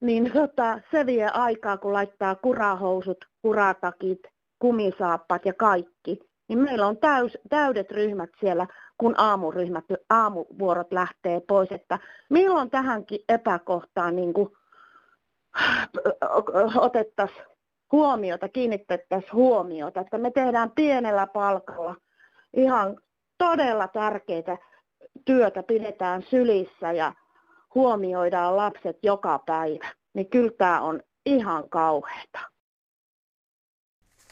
niin 0.00 0.32
tota, 0.32 0.80
se 0.90 1.06
vie 1.06 1.28
aikaa, 1.28 1.76
kun 1.78 1.92
laittaa 1.92 2.34
kurahousut, 2.34 3.24
kuratakit, 3.42 4.20
kumisaappat 4.58 5.46
ja 5.46 5.52
kaikki. 5.52 6.27
Niin 6.48 6.58
meillä 6.58 6.86
on 6.86 6.96
täys, 6.96 7.38
täydet 7.48 7.90
ryhmät 7.90 8.30
siellä, 8.40 8.66
kun 8.98 9.14
aamuryhmät, 9.18 9.84
aamuvuorot 10.10 10.92
lähtee 10.92 11.40
pois. 11.48 11.72
Että 11.72 11.98
milloin 12.30 12.70
tähänkin 12.70 13.20
epäkohtaan 13.28 14.16
niin 14.16 14.32
kuin 14.32 14.48
otettaisiin 16.76 17.46
huomiota, 17.92 18.48
kiinnitettäisiin 18.48 19.32
huomiota, 19.32 20.00
että 20.00 20.18
me 20.18 20.30
tehdään 20.30 20.70
pienellä 20.70 21.26
palkalla 21.26 21.96
ihan 22.56 23.00
todella 23.38 23.88
tärkeitä 23.88 24.58
työtä, 25.24 25.62
pidetään 25.62 26.22
sylissä 26.22 26.92
ja 26.92 27.12
huomioidaan 27.74 28.56
lapset 28.56 28.98
joka 29.02 29.38
päivä. 29.46 29.88
Niin 30.14 30.30
kyllä 30.30 30.52
tämä 30.58 30.80
on 30.80 31.02
ihan 31.26 31.68
kauheata. 31.68 32.38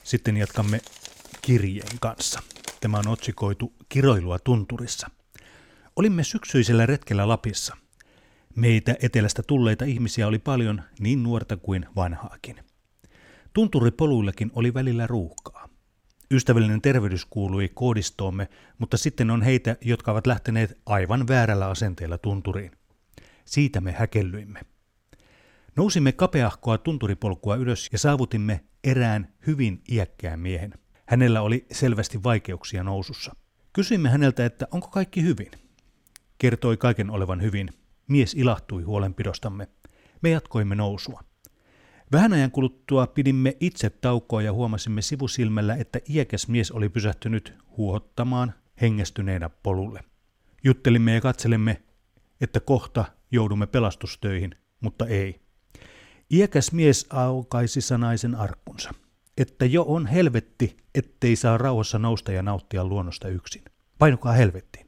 Sitten 0.02 0.36
jatkamme 0.36 0.78
kirjeen 1.46 1.98
kanssa. 2.00 2.42
Tämä 2.80 2.98
on 2.98 3.08
otsikoitu 3.08 3.72
Kiroilua 3.88 4.38
tunturissa. 4.38 5.10
Olimme 5.96 6.24
syksyisellä 6.24 6.86
retkellä 6.86 7.28
Lapissa– 7.28 7.76
Meitä 8.56 8.96
etelästä 9.02 9.42
tulleita 9.42 9.84
ihmisiä 9.84 10.26
oli 10.26 10.38
paljon, 10.38 10.82
niin 11.00 11.22
nuorta 11.22 11.56
kuin 11.56 11.86
vanhaakin. 11.96 12.56
Tunturipoluillakin 13.52 14.50
oli 14.54 14.74
välillä 14.74 15.06
ruuhkaa. 15.06 15.68
Ystävällinen 16.30 16.82
tervehdys 16.82 17.24
kuului 17.24 17.70
koodistoomme, 17.74 18.48
mutta 18.78 18.96
sitten 18.96 19.30
on 19.30 19.42
heitä, 19.42 19.76
jotka 19.80 20.12
ovat 20.12 20.26
lähteneet 20.26 20.78
aivan 20.86 21.28
väärällä 21.28 21.68
asenteella 21.68 22.18
tunturiin. 22.18 22.72
Siitä 23.44 23.80
me 23.80 23.92
häkellyimme. 23.92 24.60
Nousimme 25.76 26.12
kapeahkoa 26.12 26.78
tunturipolkua 26.78 27.56
ylös 27.56 27.88
ja 27.92 27.98
saavutimme 27.98 28.64
erään 28.84 29.34
hyvin 29.46 29.82
iäkkään 29.90 30.40
miehen. 30.40 30.74
Hänellä 31.06 31.42
oli 31.42 31.66
selvästi 31.72 32.22
vaikeuksia 32.22 32.82
nousussa. 32.82 33.36
Kysyimme 33.72 34.08
häneltä, 34.08 34.46
että 34.46 34.68
onko 34.70 34.88
kaikki 34.88 35.22
hyvin. 35.22 35.50
Kertoi 36.38 36.76
kaiken 36.76 37.10
olevan 37.10 37.42
hyvin, 37.42 37.68
Mies 38.08 38.34
ilahtui 38.34 38.82
huolenpidostamme. 38.82 39.68
Me 40.22 40.30
jatkoimme 40.30 40.74
nousua. 40.74 41.24
Vähän 42.12 42.32
ajan 42.32 42.50
kuluttua 42.50 43.06
pidimme 43.06 43.56
itse 43.60 43.90
taukoa 43.90 44.42
ja 44.42 44.52
huomasimme 44.52 45.02
sivusilmällä, 45.02 45.74
että 45.74 46.00
iäkäs 46.08 46.48
mies 46.48 46.70
oli 46.70 46.88
pysähtynyt 46.88 47.54
huohottamaan 47.76 48.54
hengestyneenä 48.80 49.48
polulle. 49.48 50.00
Juttelimme 50.64 51.14
ja 51.14 51.20
katselemme, 51.20 51.82
että 52.40 52.60
kohta 52.60 53.04
joudumme 53.30 53.66
pelastustöihin, 53.66 54.54
mutta 54.80 55.06
ei. 55.06 55.40
Iäkäs 56.32 56.72
mies 56.72 57.06
aukaisi 57.10 57.80
sanaisen 57.80 58.34
arkkunsa, 58.34 58.94
että 59.36 59.64
jo 59.64 59.84
on 59.88 60.06
helvetti, 60.06 60.76
ettei 60.94 61.36
saa 61.36 61.58
rauhassa 61.58 61.98
nousta 61.98 62.32
ja 62.32 62.42
nauttia 62.42 62.84
luonnosta 62.84 63.28
yksin. 63.28 63.62
Painukaa 63.98 64.32
helvettiin. 64.32 64.86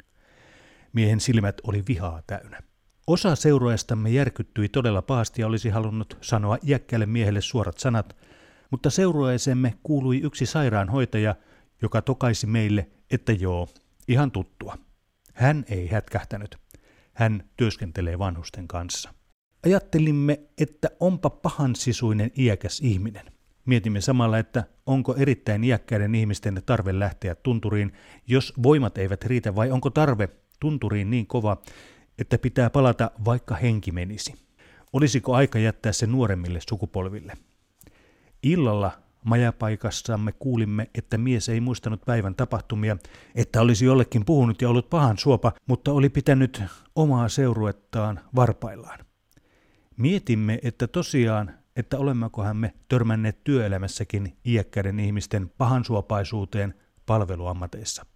Miehen 0.92 1.20
silmät 1.20 1.60
oli 1.62 1.84
vihaa 1.88 2.22
täynnä. 2.26 2.60
Osa 3.06 3.36
seuroajastamme 3.36 4.10
järkyttyi 4.10 4.68
todella 4.68 5.02
pahasti 5.02 5.42
ja 5.42 5.46
olisi 5.46 5.68
halunnut 5.68 6.18
sanoa 6.20 6.58
iäkkäälle 6.66 7.06
miehelle 7.06 7.40
suorat 7.40 7.78
sanat, 7.78 8.16
mutta 8.70 8.90
seurueisemme 8.90 9.74
kuului 9.82 10.20
yksi 10.20 10.46
sairaanhoitaja, 10.46 11.34
joka 11.82 12.02
tokaisi 12.02 12.46
meille, 12.46 12.88
että 13.10 13.32
joo, 13.32 13.68
ihan 14.08 14.30
tuttua. 14.30 14.78
Hän 15.34 15.64
ei 15.68 15.88
hätkähtänyt. 15.88 16.56
Hän 17.14 17.44
työskentelee 17.56 18.18
vanhusten 18.18 18.68
kanssa. 18.68 19.14
Ajattelimme, 19.66 20.40
että 20.58 20.88
onpa 21.00 21.30
pahansisuinen 21.30 22.30
iäkäs 22.38 22.80
ihminen. 22.80 23.37
Mietimme 23.68 24.00
samalla, 24.00 24.38
että 24.38 24.64
onko 24.86 25.14
erittäin 25.14 25.64
iäkkäiden 25.64 26.14
ihmisten 26.14 26.62
tarve 26.66 26.98
lähteä 26.98 27.34
tunturiin, 27.34 27.92
jos 28.26 28.52
voimat 28.62 28.98
eivät 28.98 29.24
riitä, 29.24 29.54
vai 29.54 29.70
onko 29.70 29.90
tarve 29.90 30.28
tunturiin 30.60 31.10
niin 31.10 31.26
kova, 31.26 31.56
että 32.18 32.38
pitää 32.38 32.70
palata 32.70 33.10
vaikka 33.24 33.54
henki 33.54 33.92
menisi. 33.92 34.34
Olisiko 34.92 35.34
aika 35.34 35.58
jättää 35.58 35.92
se 35.92 36.06
nuoremmille 36.06 36.60
sukupolville? 36.68 37.32
Illalla 38.42 38.90
majapaikassamme 39.24 40.32
kuulimme, 40.32 40.90
että 40.94 41.18
mies 41.18 41.48
ei 41.48 41.60
muistanut 41.60 42.04
päivän 42.04 42.34
tapahtumia, 42.34 42.96
että 43.34 43.60
olisi 43.60 43.84
jollekin 43.84 44.24
puhunut 44.24 44.62
ja 44.62 44.68
ollut 44.68 44.90
pahan 44.90 45.18
suopa, 45.18 45.52
mutta 45.66 45.92
oli 45.92 46.08
pitänyt 46.08 46.62
omaa 46.96 47.28
seuruettaan 47.28 48.20
varpaillaan. 48.36 48.98
Mietimme, 49.96 50.58
että 50.62 50.86
tosiaan, 50.86 51.57
että 51.78 51.98
olemmekohan 51.98 52.56
me 52.56 52.74
törmänneet 52.88 53.44
työelämässäkin 53.44 54.36
iäkkäiden 54.44 55.00
ihmisten 55.00 55.50
pahansuopaisuuteen 55.58 56.74
palveluammateissa. 57.06 58.06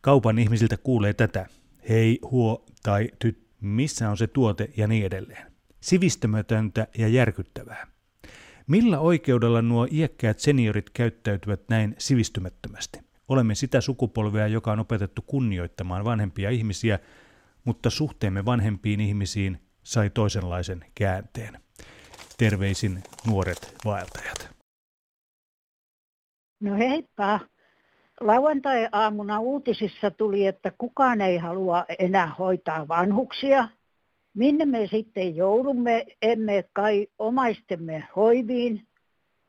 Kaupan 0.00 0.38
ihmisiltä 0.38 0.76
kuulee 0.76 1.14
tätä. 1.14 1.46
Hei, 1.88 2.18
huo 2.30 2.64
tai 2.82 3.08
tyt, 3.18 3.46
missä 3.60 4.10
on 4.10 4.16
se 4.16 4.26
tuote 4.26 4.70
ja 4.76 4.86
niin 4.86 5.06
edelleen. 5.06 5.52
Sivistämätöntä 5.80 6.86
ja 6.98 7.08
järkyttävää. 7.08 7.86
Millä 8.66 8.98
oikeudella 8.98 9.62
nuo 9.62 9.88
iäkkäät 9.90 10.38
seniorit 10.38 10.90
käyttäytyvät 10.90 11.60
näin 11.68 11.94
sivistymättömästi? 11.98 12.98
Olemme 13.28 13.54
sitä 13.54 13.80
sukupolvea, 13.80 14.46
joka 14.46 14.72
on 14.72 14.80
opetettu 14.80 15.22
kunnioittamaan 15.22 16.04
vanhempia 16.04 16.50
ihmisiä, 16.50 16.98
mutta 17.64 17.90
suhteemme 17.90 18.44
vanhempiin 18.44 19.00
ihmisiin 19.00 19.58
sai 19.82 20.10
toisenlaisen 20.10 20.84
käänteen. 20.94 21.61
Terveisin 22.38 23.02
nuoret 23.26 23.74
vaeltajat. 23.84 24.50
No 26.60 26.76
heippa. 26.76 27.40
Lauantai-aamuna 28.20 29.40
uutisissa 29.40 30.10
tuli, 30.10 30.46
että 30.46 30.72
kukaan 30.78 31.20
ei 31.20 31.38
halua 31.38 31.84
enää 31.98 32.34
hoitaa 32.38 32.88
vanhuksia. 32.88 33.68
Minne 34.34 34.64
me 34.64 34.86
sitten 34.86 35.36
joudumme, 35.36 36.06
emme 36.22 36.64
kai 36.72 37.06
omaistemme 37.18 38.08
hoiviin. 38.16 38.86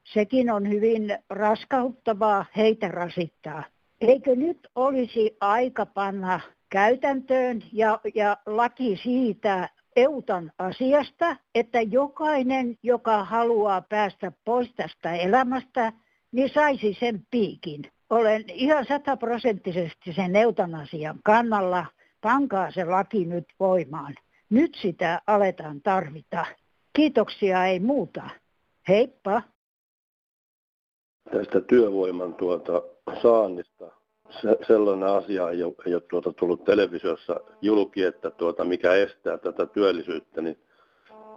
Sekin 0.04 0.52
on 0.52 0.69
hyvin 0.69 1.17
raskauttavaa, 1.30 2.46
heitä 2.58 2.88
rasittaa. 2.88 3.63
Eikö 4.02 4.36
nyt 4.36 4.67
olisi 4.76 5.38
aika 5.41 5.86
panna 5.86 6.39
käytäntöön 6.69 7.63
ja, 7.72 8.00
ja 8.15 8.38
laki 8.46 9.00
siitä 9.04 9.69
eutan 9.95 10.51
asiasta, 10.58 11.36
että 11.56 11.82
jokainen, 11.82 12.77
joka 12.84 13.23
haluaa 13.23 13.82
päästä 13.82 14.32
pois 14.45 14.73
tästä 14.75 15.15
elämästä, 15.15 15.93
niin 16.32 16.49
saisi 16.53 16.97
sen 16.99 17.27
piikin. 17.32 17.82
Olen 18.10 18.43
ihan 18.49 18.86
sataprosenttisesti 18.86 20.13
sen 20.13 20.36
eutanasian 20.36 21.19
kannalla. 21.23 21.86
Pankaa 22.21 22.71
se 22.71 22.86
laki 22.86 23.25
nyt 23.25 23.45
voimaan. 23.60 24.15
Nyt 24.49 24.77
sitä 24.82 25.21
aletaan 25.27 25.82
tarvita. 25.82 26.45
Kiitoksia 26.95 27.65
ei 27.65 27.79
muuta. 27.79 28.29
Heippa. 28.88 29.41
Tästä 31.32 31.62
työvoiman 31.62 32.34
tuota 32.34 32.82
saannista. 33.21 34.03
Se, 34.30 34.58
sellainen 34.68 35.10
asia 35.10 35.50
ei 35.50 35.64
ole, 35.64 35.74
ei 35.86 35.94
ole 35.94 36.04
tuota 36.10 36.34
tullut 36.34 36.64
televisiossa 36.64 37.40
julki, 37.62 38.04
että 38.04 38.32
tuota, 38.32 38.66
mikä 38.66 38.94
estää 38.94 39.38
tätä 39.38 39.66
työllisyyttä, 39.66 40.42
niin 40.42 40.58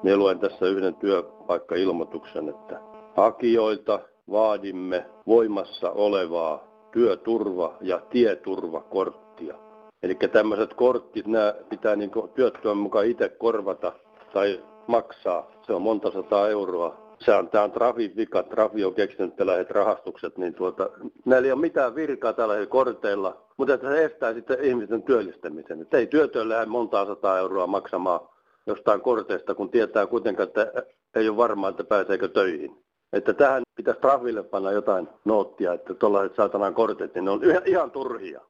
me 0.03 0.17
luen 0.17 0.39
tässä 0.39 0.67
yhden 0.67 0.95
työpaikkailmoituksen, 0.95 2.49
että 2.49 2.81
hakijoilta 3.17 4.01
vaadimme 4.31 5.07
voimassa 5.27 5.91
olevaa 5.91 6.65
työturva- 6.93 7.77
ja 7.81 8.01
tieturvakorttia. 8.11 9.55
Eli 10.03 10.15
tämmöiset 10.33 10.75
kortit, 10.75 11.27
nämä 11.27 11.55
pitää 11.69 11.97
niin 11.97 12.11
työttömän 12.35 12.77
mukaan 12.77 13.07
itse 13.07 13.29
korvata 13.29 13.93
tai 14.33 14.63
maksaa. 14.87 15.51
Se 15.67 15.73
on 15.73 15.83
monta 15.83 16.11
sataa 16.11 16.49
euroa. 16.49 17.06
Se 17.19 17.35
on, 17.35 17.49
tämä 17.49 17.65
on 17.65 17.73
Trafin 17.73 18.17
vika. 18.17 18.43
Trafi 18.43 18.85
on 18.85 18.95
keksinyt 18.95 19.37
tällaiset 19.37 19.71
rahastukset, 19.71 20.39
niin 20.39 20.55
tuota, 20.55 20.91
näillä 21.25 21.47
ei 21.47 21.53
ole 21.53 21.61
mitään 21.61 21.95
virkaa 21.95 22.33
tällaisilla 22.33 22.71
korteilla, 22.71 23.43
mutta 23.57 23.75
että 23.75 23.89
se 23.89 24.05
estää 24.05 24.35
sitten 24.35 24.65
ihmisten 24.65 25.03
työllistämisen. 25.03 25.83
Että 25.83 25.99
ei 25.99 26.07
työtön 26.07 26.49
lähde 26.49 26.67
montaa 26.67 27.07
sataa 27.07 27.39
euroa 27.39 27.67
maksamaan 27.67 28.21
jostain 28.67 29.01
korteista, 29.01 29.55
kun 29.55 29.71
tietää 29.71 30.07
kuitenkaan, 30.07 30.49
että 30.49 30.83
ei 31.15 31.29
ole 31.29 31.37
varmaa, 31.37 31.71
että 31.71 31.85
pääseekö 31.85 32.29
töihin. 32.29 32.85
Että 33.13 33.35
tähän 33.35 33.63
pitäisi 33.75 34.01
Trafille 34.01 34.43
panna 34.43 34.73
jotain 34.73 35.09
noottia, 35.25 35.73
että 35.73 35.95
tuollaiset 35.95 36.37
saatanan 36.37 36.75
kortit, 36.75 37.15
niin 37.15 37.25
ne 37.25 37.31
on 37.31 37.41
ihan 37.65 37.91
turhia. 37.91 38.41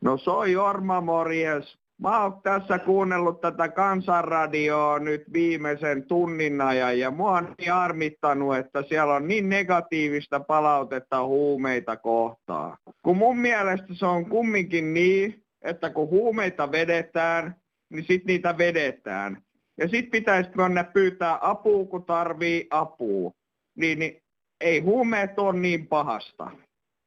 No 0.00 0.16
soi 0.18 0.52
Jorma 0.52 1.00
morjes. 1.00 1.83
Mä 2.00 2.22
oon 2.22 2.42
tässä 2.42 2.78
kuunnellut 2.78 3.40
tätä 3.40 3.68
kansanradioa 3.68 4.98
nyt 4.98 5.24
viimeisen 5.32 6.06
tunnin 6.06 6.60
ajan 6.60 6.98
ja 6.98 7.10
mua 7.10 7.32
on 7.32 7.54
niin 7.58 7.72
armittanut, 7.72 8.56
että 8.56 8.82
siellä 8.82 9.14
on 9.14 9.28
niin 9.28 9.48
negatiivista 9.48 10.40
palautetta 10.40 11.26
huumeita 11.26 11.96
kohtaan. 11.96 12.76
Kun 13.02 13.16
mun 13.16 13.38
mielestä 13.38 13.94
se 13.94 14.06
on 14.06 14.26
kumminkin 14.26 14.94
niin, 14.94 15.42
että 15.62 15.90
kun 15.90 16.08
huumeita 16.08 16.72
vedetään, 16.72 17.56
niin 17.90 18.04
sit 18.04 18.24
niitä 18.24 18.58
vedetään. 18.58 19.42
Ja 19.78 19.88
sit 19.88 20.10
pitäisi 20.10 20.50
mennä 20.56 20.84
pyytää 20.84 21.38
apua, 21.40 21.86
kun 21.86 22.04
tarvii 22.04 22.66
apua. 22.70 23.30
Niin, 23.76 23.98
niin 23.98 24.22
ei 24.60 24.80
huumeet 24.80 25.38
ole 25.38 25.60
niin 25.60 25.86
pahasta. 25.86 26.50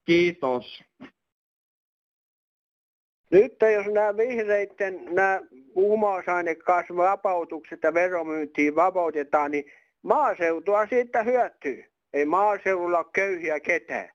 Kiitos. 0.05 0.83
Nyt 3.31 3.55
jos 3.73 3.87
nämä 3.87 4.17
vihreiden 4.17 5.05
nämä 5.05 5.41
huumausainekasvavapautukset 5.75 7.79
ja 7.83 7.93
veromyyntiin 7.93 8.75
vapautetaan, 8.75 9.51
niin 9.51 9.65
maaseutua 10.01 10.87
siitä 10.87 11.23
hyötyy. 11.23 11.83
Ei 12.13 12.25
maaseudulla 12.25 12.97
ole 12.97 13.05
köyhiä 13.13 13.59
ketään. 13.59 14.09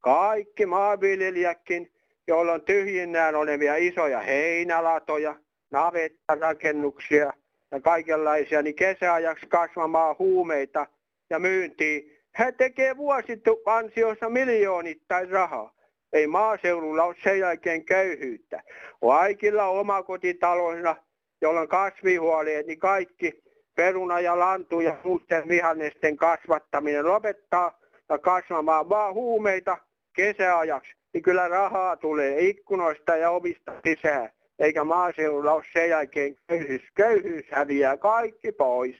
Kaikki 0.00 0.66
maanviljelijätkin, 0.66 1.92
joilla 2.26 2.52
on 2.52 2.62
tyhjinnään 2.62 3.34
olevia 3.34 3.76
isoja 3.76 4.20
heinälatoja, 4.20 5.36
navettarakennuksia 5.70 7.32
ja 7.70 7.80
kaikenlaisia, 7.80 8.62
niin 8.62 8.74
kesäajaksi 8.74 9.46
kasvamaan 9.46 10.16
huumeita 10.18 10.86
ja 11.30 11.38
myyntiin. 11.38 12.18
He 12.38 12.52
tekee 12.52 12.96
vuosiansiossa 12.96 14.28
miljoonittain 14.28 15.30
rahaa. 15.30 15.77
Ei 16.12 16.26
maaseudulla 16.26 17.04
ole 17.04 17.16
sen 17.24 17.38
jälkeen 17.38 17.84
köyhyyttä. 17.84 18.62
Kaikilla 19.00 19.66
omakotitaloissa, 19.66 20.96
joilla 21.40 21.60
on 21.60 21.68
kasvihuoleet, 21.68 22.66
niin 22.66 22.78
kaikki 22.78 23.42
peruna 23.74 24.20
ja 24.20 24.38
lantu 24.38 24.80
ja 24.80 24.96
muuten 25.04 25.48
vihannesten 25.48 26.16
kasvattaminen 26.16 27.06
lopettaa 27.06 27.78
ja 28.08 28.18
kasvamaan 28.18 28.88
vaan 28.88 29.14
huumeita 29.14 29.78
kesäajaksi. 30.12 30.92
Niin 31.12 31.22
kyllä 31.22 31.48
rahaa 31.48 31.96
tulee 31.96 32.40
ikkunoista 32.40 33.16
ja 33.16 33.30
ovista 33.30 33.72
sisään. 33.86 34.30
Eikä 34.58 34.84
maaseudulla 34.84 35.52
ole 35.52 35.64
sen 35.72 35.88
jälkeen 35.90 36.36
köyhyys. 36.48 36.82
Köyhyys 36.94 37.44
häviää 37.50 37.96
kaikki 37.96 38.52
pois. 38.52 38.96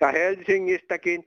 Ja 0.00 0.12
Helsingistäkin 0.12 1.26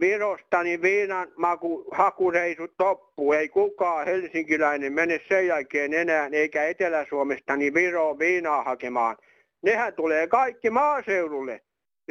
Virosta 0.00 0.62
niin 0.62 0.82
viinan 0.82 1.32
maku, 1.36 1.84
hakureisut 1.90 2.72
toppu. 2.76 3.32
Ei 3.32 3.48
kukaan 3.48 4.06
helsinkiläinen 4.06 4.92
mene 4.92 5.20
sen 5.28 5.46
jälkeen 5.46 5.94
enää, 5.94 6.28
eikä 6.32 6.64
Etelä-Suomesta 6.64 7.56
niin 7.56 7.74
Viroon 7.74 8.18
viinaa 8.18 8.62
hakemaan. 8.62 9.16
Nehän 9.62 9.94
tulee 9.94 10.26
kaikki 10.26 10.70
maaseudulle. 10.70 11.60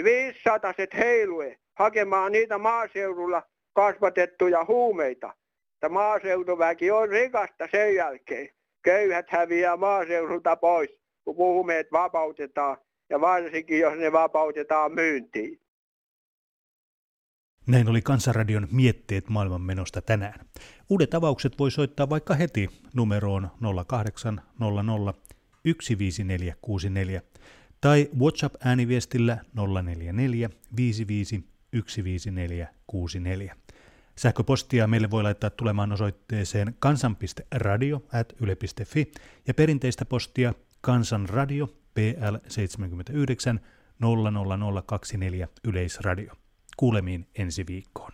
500 0.03 0.73
heilue 0.97 1.57
hakemaan 1.73 2.31
niitä 2.31 2.57
maaseudulla 2.57 3.43
kasvatettuja 3.73 4.65
huumeita. 4.65 5.34
Että 5.73 5.89
maaseutuväki 5.89 6.91
on 6.91 7.10
rikasta 7.10 7.67
sen 7.71 7.95
jälkeen. 7.95 8.49
Köyhät 8.84 9.25
häviää 9.29 9.77
maaseudulta 9.77 10.55
pois, 10.55 10.89
kun 11.25 11.36
huumeet 11.36 11.91
vapautetaan 11.91 12.77
ja 13.10 13.21
varsinkin 13.21 13.79
jos 13.79 13.93
ne 13.97 14.12
vapautetaan 14.12 14.91
myyntiin. 14.91 15.60
Näin 17.67 17.89
oli 17.89 18.02
Kansanradion 18.02 18.67
mietteet 18.71 19.30
maailmanmenosta 19.30 20.02
tänään. 20.02 20.45
Uudet 20.89 21.13
avaukset 21.13 21.60
voi 21.60 21.71
soittaa 21.71 22.10
vaikka 22.10 22.36
heti 22.36 22.69
numeroon 22.93 23.52
0800 23.88 25.13
15464 25.63 27.21
tai 27.82 28.10
WhatsApp-ääniviestillä 28.19 29.38
044 29.84 30.50
55 30.76 31.43
15464. 31.71 33.56
Sähköpostia 34.15 34.88
meille 34.88 35.12
voi 35.12 35.24
laittaa 35.24 35.50
tulemaan 35.50 35.91
osoitteeseen 35.91 36.76
kansan.radio.yle.fi 36.80 39.12
ja 39.47 39.54
perinteistä 39.54 40.06
postia 40.06 40.54
Kansanradio 40.82 41.67
PL 41.67 42.36
79 42.47 43.60
00024 44.00 45.47
Yleisradio. 45.63 46.40
Kuulemiin 46.82 47.28
ensi 47.39 47.67
viikkoon. 47.67 48.12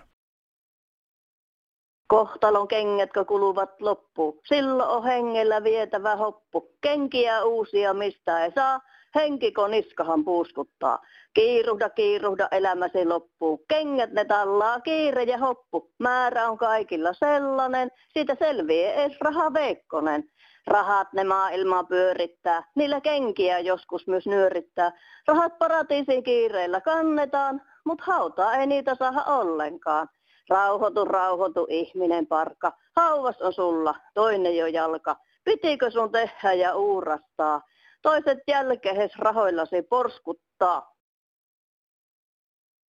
Kohtalon 2.08 2.68
kengätkö 2.68 3.26
kuluvat 3.26 3.82
loppuun, 3.82 4.40
silloin 4.48 4.90
on 4.90 5.04
hengellä 5.04 5.64
vietävä 5.64 6.16
hoppu. 6.16 6.72
Kenkiä 6.82 7.44
uusia 7.44 7.94
mistä 7.94 8.46
ei 8.46 8.52
saa, 8.56 8.82
henkiko 9.16 9.68
niskahan 9.68 10.26
puuskuttaa. 10.26 11.00
Kiiruhda, 11.34 11.90
kiiruhda, 11.90 12.48
elämäsi 12.52 13.06
loppuu. 13.06 13.66
Kengät 13.68 14.12
ne 14.12 14.26
tallaa, 14.26 14.80
kiire 14.80 15.24
ja 15.24 15.38
hoppu. 15.38 15.92
Määrä 16.00 16.50
on 16.50 16.58
kaikilla 16.58 17.14
sellainen, 17.14 17.92
siitä 18.14 18.36
selviää 18.40 18.94
ees 18.94 19.18
raha 19.22 19.54
veikkonen. 19.54 20.24
Rahat 20.68 21.14
ne 21.14 21.24
maailmaa 21.24 21.84
pyörittää, 21.84 22.64
niillä 22.76 23.02
kenkiä 23.02 23.60
joskus 23.60 24.08
myös 24.08 24.28
nyörittää. 24.28 24.92
Rahat 25.28 25.58
paratiisin 25.60 26.24
kiireillä 26.24 26.82
kannetaan, 26.82 27.62
mut 27.88 28.02
hautaa 28.02 28.54
ei 28.56 28.68
niitä 28.68 28.96
saa 28.96 29.24
ollenkaan. 29.40 30.08
Rauhoitu, 30.50 31.06
rauhoitu 31.06 31.68
ihminen 31.70 32.28
parka, 32.28 32.72
hauvas 32.96 33.42
on 33.42 33.54
sulla, 33.54 33.96
toinen 34.14 34.58
jo 34.58 34.68
jalka. 34.68 35.16
Pitikö 35.44 35.92
sun 35.92 36.12
tehdä 36.12 36.54
ja 36.54 36.76
uurastaa? 36.76 37.62
Toiset 38.02 38.40
jälkehes 38.48 39.16
rahoillasi 39.18 39.82
porskuttaa. 39.82 40.98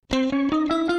Thank 0.10 0.52
you. 0.52 0.97